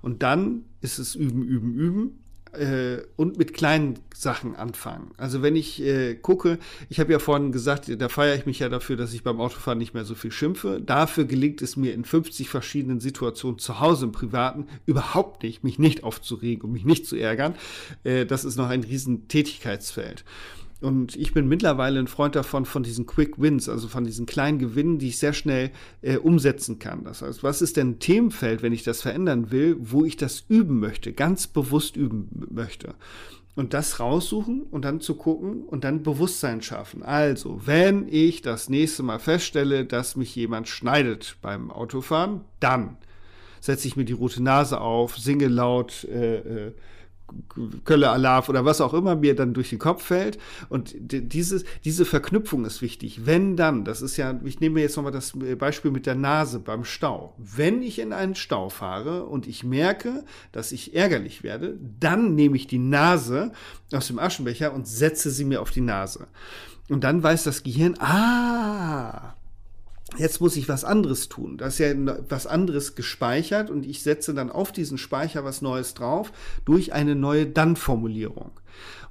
[0.00, 2.18] Und dann ist es üben, üben, üben
[2.58, 5.10] äh, und mit kleinen Sachen anfangen.
[5.16, 8.68] Also wenn ich äh, gucke, ich habe ja vorhin gesagt, da feiere ich mich ja
[8.68, 10.80] dafür, dass ich beim Autofahren nicht mehr so viel schimpfe.
[10.84, 15.78] Dafür gelingt es mir in 50 verschiedenen Situationen zu Hause im Privaten überhaupt nicht, mich
[15.78, 17.54] nicht aufzuregen und mich nicht zu ärgern.
[18.04, 20.24] Äh, das ist noch ein riesen Tätigkeitsfeld.
[20.80, 24.58] Und ich bin mittlerweile ein Freund davon, von diesen Quick Wins, also von diesen kleinen
[24.58, 25.70] Gewinnen, die ich sehr schnell
[26.02, 27.04] äh, umsetzen kann.
[27.04, 30.44] Das heißt, was ist denn ein Themenfeld, wenn ich das verändern will, wo ich das
[30.48, 32.94] üben möchte, ganz bewusst üben möchte?
[33.54, 37.02] Und das raussuchen und dann zu gucken und dann Bewusstsein schaffen.
[37.02, 42.98] Also, wenn ich das nächste Mal feststelle, dass mich jemand schneidet beim Autofahren, dann
[43.62, 46.72] setze ich mir die rote Nase auf, singe laut, äh, äh,
[47.84, 50.38] Kölle Alarv oder was auch immer mir dann durch den Kopf fällt.
[50.68, 53.26] Und dieses, diese Verknüpfung ist wichtig.
[53.26, 56.84] Wenn dann, das ist ja, ich nehme jetzt nochmal das Beispiel mit der Nase beim
[56.84, 57.34] Stau.
[57.38, 62.56] Wenn ich in einen Stau fahre und ich merke, dass ich ärgerlich werde, dann nehme
[62.56, 63.52] ich die Nase
[63.92, 66.26] aus dem Aschenbecher und setze sie mir auf die Nase.
[66.88, 69.35] Und dann weiß das Gehirn, ah,
[70.18, 71.58] jetzt muss ich was anderes tun.
[71.58, 71.92] Da ist ja
[72.28, 76.32] was anderes gespeichert und ich setze dann auf diesen Speicher was Neues drauf
[76.64, 78.52] durch eine neue Dann-Formulierung.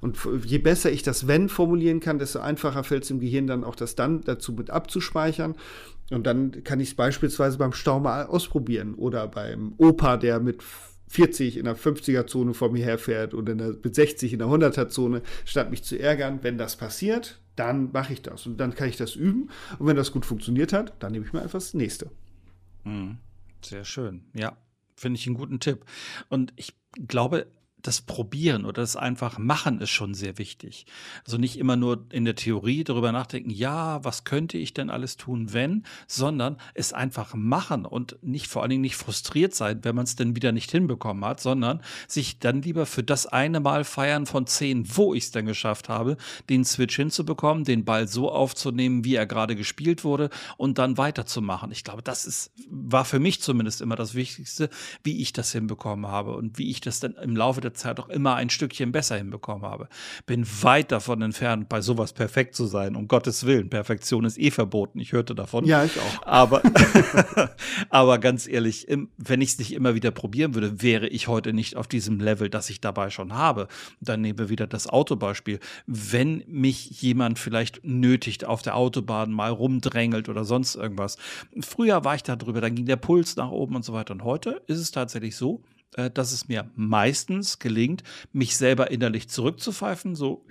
[0.00, 3.64] Und je besser ich das Wenn formulieren kann, desto einfacher fällt es im Gehirn dann
[3.64, 5.54] auch das Dann dazu mit abzuspeichern.
[6.10, 10.62] Und dann kann ich es beispielsweise beim Stau mal ausprobieren oder beim Opa, der mit
[11.08, 15.70] 40 in der 50er-Zone vor mir herfährt oder der, mit 60 in der 100er-Zone, statt
[15.70, 16.40] mich zu ärgern.
[16.42, 19.50] Wenn das passiert, dann mache ich das und dann kann ich das üben.
[19.78, 22.10] Und wenn das gut funktioniert hat, dann nehme ich mir einfach das nächste.
[22.84, 23.18] Mhm.
[23.62, 24.24] Sehr schön.
[24.34, 24.56] Ja,
[24.94, 25.84] finde ich einen guten Tipp.
[26.28, 26.74] Und ich
[27.08, 27.46] glaube,
[27.82, 30.86] das Probieren oder das einfach Machen ist schon sehr wichtig.
[31.24, 35.16] Also nicht immer nur in der Theorie darüber nachdenken, ja, was könnte ich denn alles
[35.16, 39.94] tun, wenn, sondern es einfach machen und nicht vor allen Dingen nicht frustriert sein, wenn
[39.94, 43.84] man es denn wieder nicht hinbekommen hat, sondern sich dann lieber für das eine Mal
[43.84, 46.16] feiern von zehn, wo ich es denn geschafft habe,
[46.48, 51.70] den Switch hinzubekommen, den Ball so aufzunehmen, wie er gerade gespielt wurde und dann weiterzumachen.
[51.70, 54.70] Ich glaube, das ist, war für mich zumindest immer das Wichtigste,
[55.04, 58.08] wie ich das hinbekommen habe und wie ich das dann im Laufe der Zeit auch
[58.08, 59.88] immer ein Stückchen besser hinbekommen habe.
[60.26, 62.96] Bin weit davon entfernt, bei sowas perfekt zu sein.
[62.96, 64.98] Um Gottes Willen, Perfektion ist eh verboten.
[65.00, 65.64] Ich hörte davon.
[65.64, 66.26] Ja, ich auch.
[66.26, 66.62] Aber,
[67.90, 68.86] aber ganz ehrlich,
[69.16, 72.48] wenn ich es nicht immer wieder probieren würde, wäre ich heute nicht auf diesem Level,
[72.48, 73.68] das ich dabei schon habe.
[74.00, 75.58] Dann nehmen wir wieder das Autobeispiel.
[75.86, 81.16] Wenn mich jemand vielleicht nötigt, auf der Autobahn mal rumdrängelt oder sonst irgendwas.
[81.60, 84.12] Früher war ich da drüber, dann ging der Puls nach oben und so weiter.
[84.12, 85.62] Und heute ist es tatsächlich so,
[86.14, 90.44] dass es mir meistens gelingt, mich selber innerlich zurückzupfeifen, so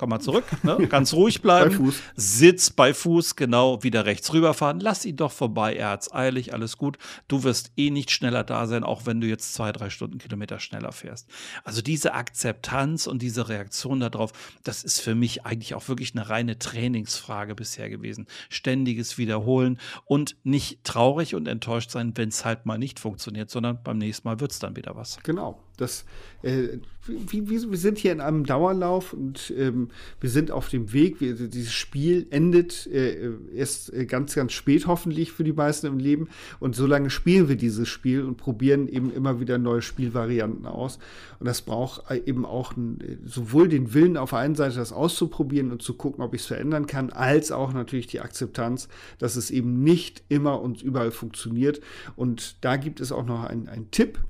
[0.00, 0.78] komm mal zurück, ne?
[0.88, 1.72] ganz ruhig bleiben.
[1.72, 2.02] bei Fuß.
[2.16, 4.80] Sitz bei Fuß, genau, wieder rechts rüberfahren.
[4.80, 6.96] Lass ihn doch vorbei, er hat's eilig, alles gut.
[7.28, 10.92] Du wirst eh nicht schneller da sein, auch wenn du jetzt zwei, drei Stundenkilometer schneller
[10.92, 11.28] fährst.
[11.64, 14.32] Also diese Akzeptanz und diese Reaktion darauf,
[14.64, 18.26] das ist für mich eigentlich auch wirklich eine reine Trainingsfrage bisher gewesen.
[18.48, 23.82] Ständiges Wiederholen und nicht traurig und enttäuscht sein, wenn es halt mal nicht funktioniert, sondern
[23.82, 25.18] beim nächsten Mal wird es dann wieder was.
[25.24, 25.60] Genau.
[25.80, 26.04] Das,
[26.42, 29.88] äh, wie, wie, wir sind hier in einem Dauerlauf und ähm,
[30.20, 31.20] wir sind auf dem Weg.
[31.20, 35.98] Wir, dieses Spiel endet äh, erst äh, ganz, ganz spät hoffentlich für die meisten im
[35.98, 36.28] Leben.
[36.60, 40.98] Und solange spielen wir dieses Spiel und probieren eben immer wieder neue Spielvarianten aus.
[41.38, 44.92] Und das braucht äh, eben auch ein, sowohl den Willen auf der einen Seite, das
[44.92, 49.36] auszuprobieren und zu gucken, ob ich es verändern kann, als auch natürlich die Akzeptanz, dass
[49.36, 51.80] es eben nicht immer und überall funktioniert.
[52.16, 54.29] Und da gibt es auch noch einen Tipp äh,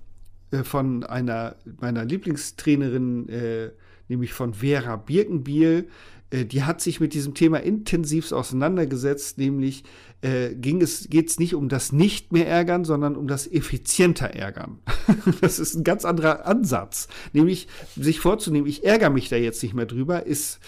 [0.64, 3.70] von einer meiner Lieblingstrainerin, äh,
[4.08, 5.88] nämlich von Vera Birkenbiel.
[6.30, 9.84] Äh, die hat sich mit diesem Thema intensiv auseinandergesetzt, nämlich
[10.22, 14.78] äh, es, geht es nicht um das nicht mehr ärgern, sondern um das effizienter ärgern.
[15.40, 17.08] das ist ein ganz anderer Ansatz.
[17.32, 20.60] Nämlich sich vorzunehmen, ich ärgere mich da jetzt nicht mehr drüber, ist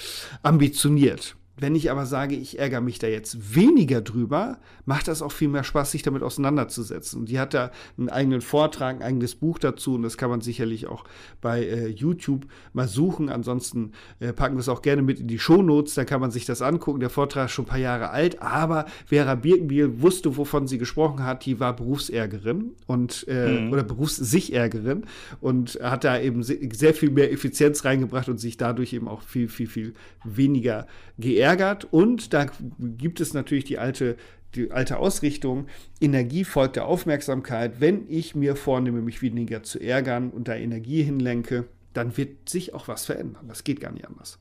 [0.43, 1.37] ambitioniert.
[1.59, 5.49] Wenn ich aber sage, ich ärgere mich da jetzt weniger drüber, macht das auch viel
[5.49, 7.21] mehr Spaß, sich damit auseinanderzusetzen.
[7.21, 10.41] Und die hat da einen eigenen Vortrag, ein eigenes Buch dazu und das kann man
[10.41, 11.05] sicherlich auch
[11.43, 13.29] bei äh, YouTube mal suchen.
[13.29, 16.47] Ansonsten äh, packen wir es auch gerne mit in die Shownotes, da kann man sich
[16.47, 17.01] das angucken.
[17.01, 21.23] Der Vortrag ist schon ein paar Jahre alt, aber Vera Birkenbiel wusste, wovon sie gesprochen
[21.23, 21.45] hat.
[21.45, 23.73] Die war Berufsärgerin und äh, mhm.
[23.73, 25.05] oder Berufssichärgerin
[25.43, 29.49] und hat da eben sehr viel mehr Effizienz reingebracht und sich dadurch eben auch viel,
[29.49, 29.93] viel, viel
[30.25, 30.87] weniger
[31.19, 31.42] geärgert.
[31.85, 32.47] Und da
[32.79, 34.17] gibt es natürlich die alte
[34.55, 35.67] die alte Ausrichtung,
[36.01, 37.81] Energie folgt der Aufmerksamkeit.
[37.81, 42.75] Wenn ich mir vornehme, mich weniger zu ärgern und da Energie hinlenke, dann wird sich
[42.75, 43.49] auch was verändern.
[43.49, 44.39] Das geht gar nicht anders.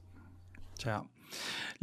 [0.77, 1.05] Tja.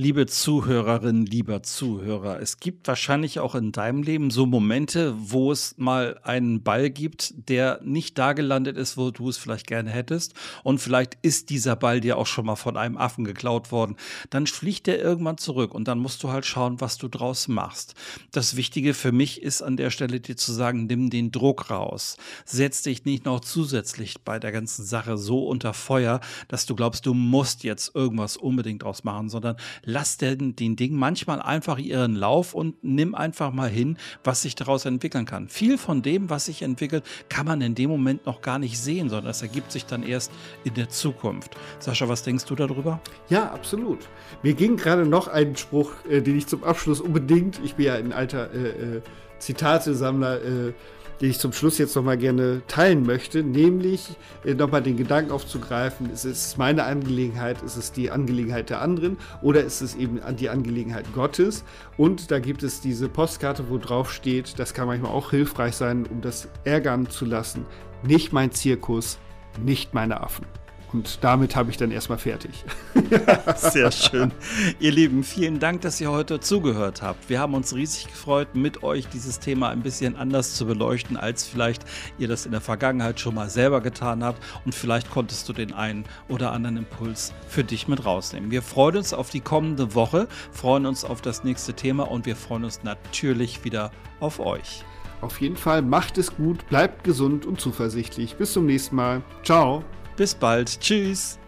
[0.00, 5.74] Liebe Zuhörerinnen, lieber Zuhörer, es gibt wahrscheinlich auch in deinem Leben so Momente, wo es
[5.76, 10.34] mal einen Ball gibt, der nicht da gelandet ist, wo du es vielleicht gerne hättest.
[10.62, 13.96] Und vielleicht ist dieser Ball dir auch schon mal von einem Affen geklaut worden.
[14.30, 17.96] Dann fliegt der irgendwann zurück und dann musst du halt schauen, was du draus machst.
[18.30, 22.18] Das Wichtige für mich ist an der Stelle dir zu sagen, nimm den Druck raus.
[22.44, 27.04] Setz dich nicht noch zusätzlich bei der ganzen Sache so unter Feuer, dass du glaubst,
[27.04, 29.56] du musst jetzt irgendwas unbedingt draus machen, sondern
[29.88, 34.54] lass den, den Ding manchmal einfach ihren Lauf und nimm einfach mal hin, was sich
[34.54, 35.48] daraus entwickeln kann.
[35.48, 39.08] Viel von dem, was sich entwickelt, kann man in dem Moment noch gar nicht sehen,
[39.08, 40.30] sondern es ergibt sich dann erst
[40.64, 41.56] in der Zukunft.
[41.78, 43.00] Sascha, was denkst du darüber?
[43.30, 44.00] Ja, absolut.
[44.42, 47.94] Mir ging gerade noch ein Spruch, äh, den ich zum Abschluss unbedingt, ich bin ja
[47.94, 49.02] ein alter äh, äh,
[49.38, 50.72] Zitatesammler, äh,
[51.20, 56.10] den ich zum Schluss jetzt nochmal gerne teilen möchte, nämlich äh, nochmal den Gedanken aufzugreifen,
[56.10, 60.48] ist es meine Angelegenheit, ist es die Angelegenheit der anderen oder ist es eben die
[60.48, 61.64] Angelegenheit Gottes?
[61.96, 66.06] Und da gibt es diese Postkarte, wo drauf steht, das kann manchmal auch hilfreich sein,
[66.06, 67.66] um das ärgern zu lassen.
[68.02, 69.18] Nicht mein Zirkus,
[69.64, 70.46] nicht meine Affen.
[70.92, 72.64] Und damit habe ich dann erstmal fertig.
[73.56, 74.32] Sehr schön.
[74.80, 77.28] Ihr Lieben, vielen Dank, dass ihr heute zugehört habt.
[77.28, 81.46] Wir haben uns riesig gefreut, mit euch dieses Thema ein bisschen anders zu beleuchten, als
[81.46, 81.84] vielleicht
[82.18, 84.42] ihr das in der Vergangenheit schon mal selber getan habt.
[84.64, 88.50] Und vielleicht konntest du den einen oder anderen Impuls für dich mit rausnehmen.
[88.50, 92.36] Wir freuen uns auf die kommende Woche, freuen uns auf das nächste Thema und wir
[92.36, 94.84] freuen uns natürlich wieder auf euch.
[95.20, 98.36] Auf jeden Fall macht es gut, bleibt gesund und zuversichtlich.
[98.36, 99.22] Bis zum nächsten Mal.
[99.42, 99.82] Ciao.
[100.18, 100.80] Bis bald.
[100.80, 101.38] Tschüss.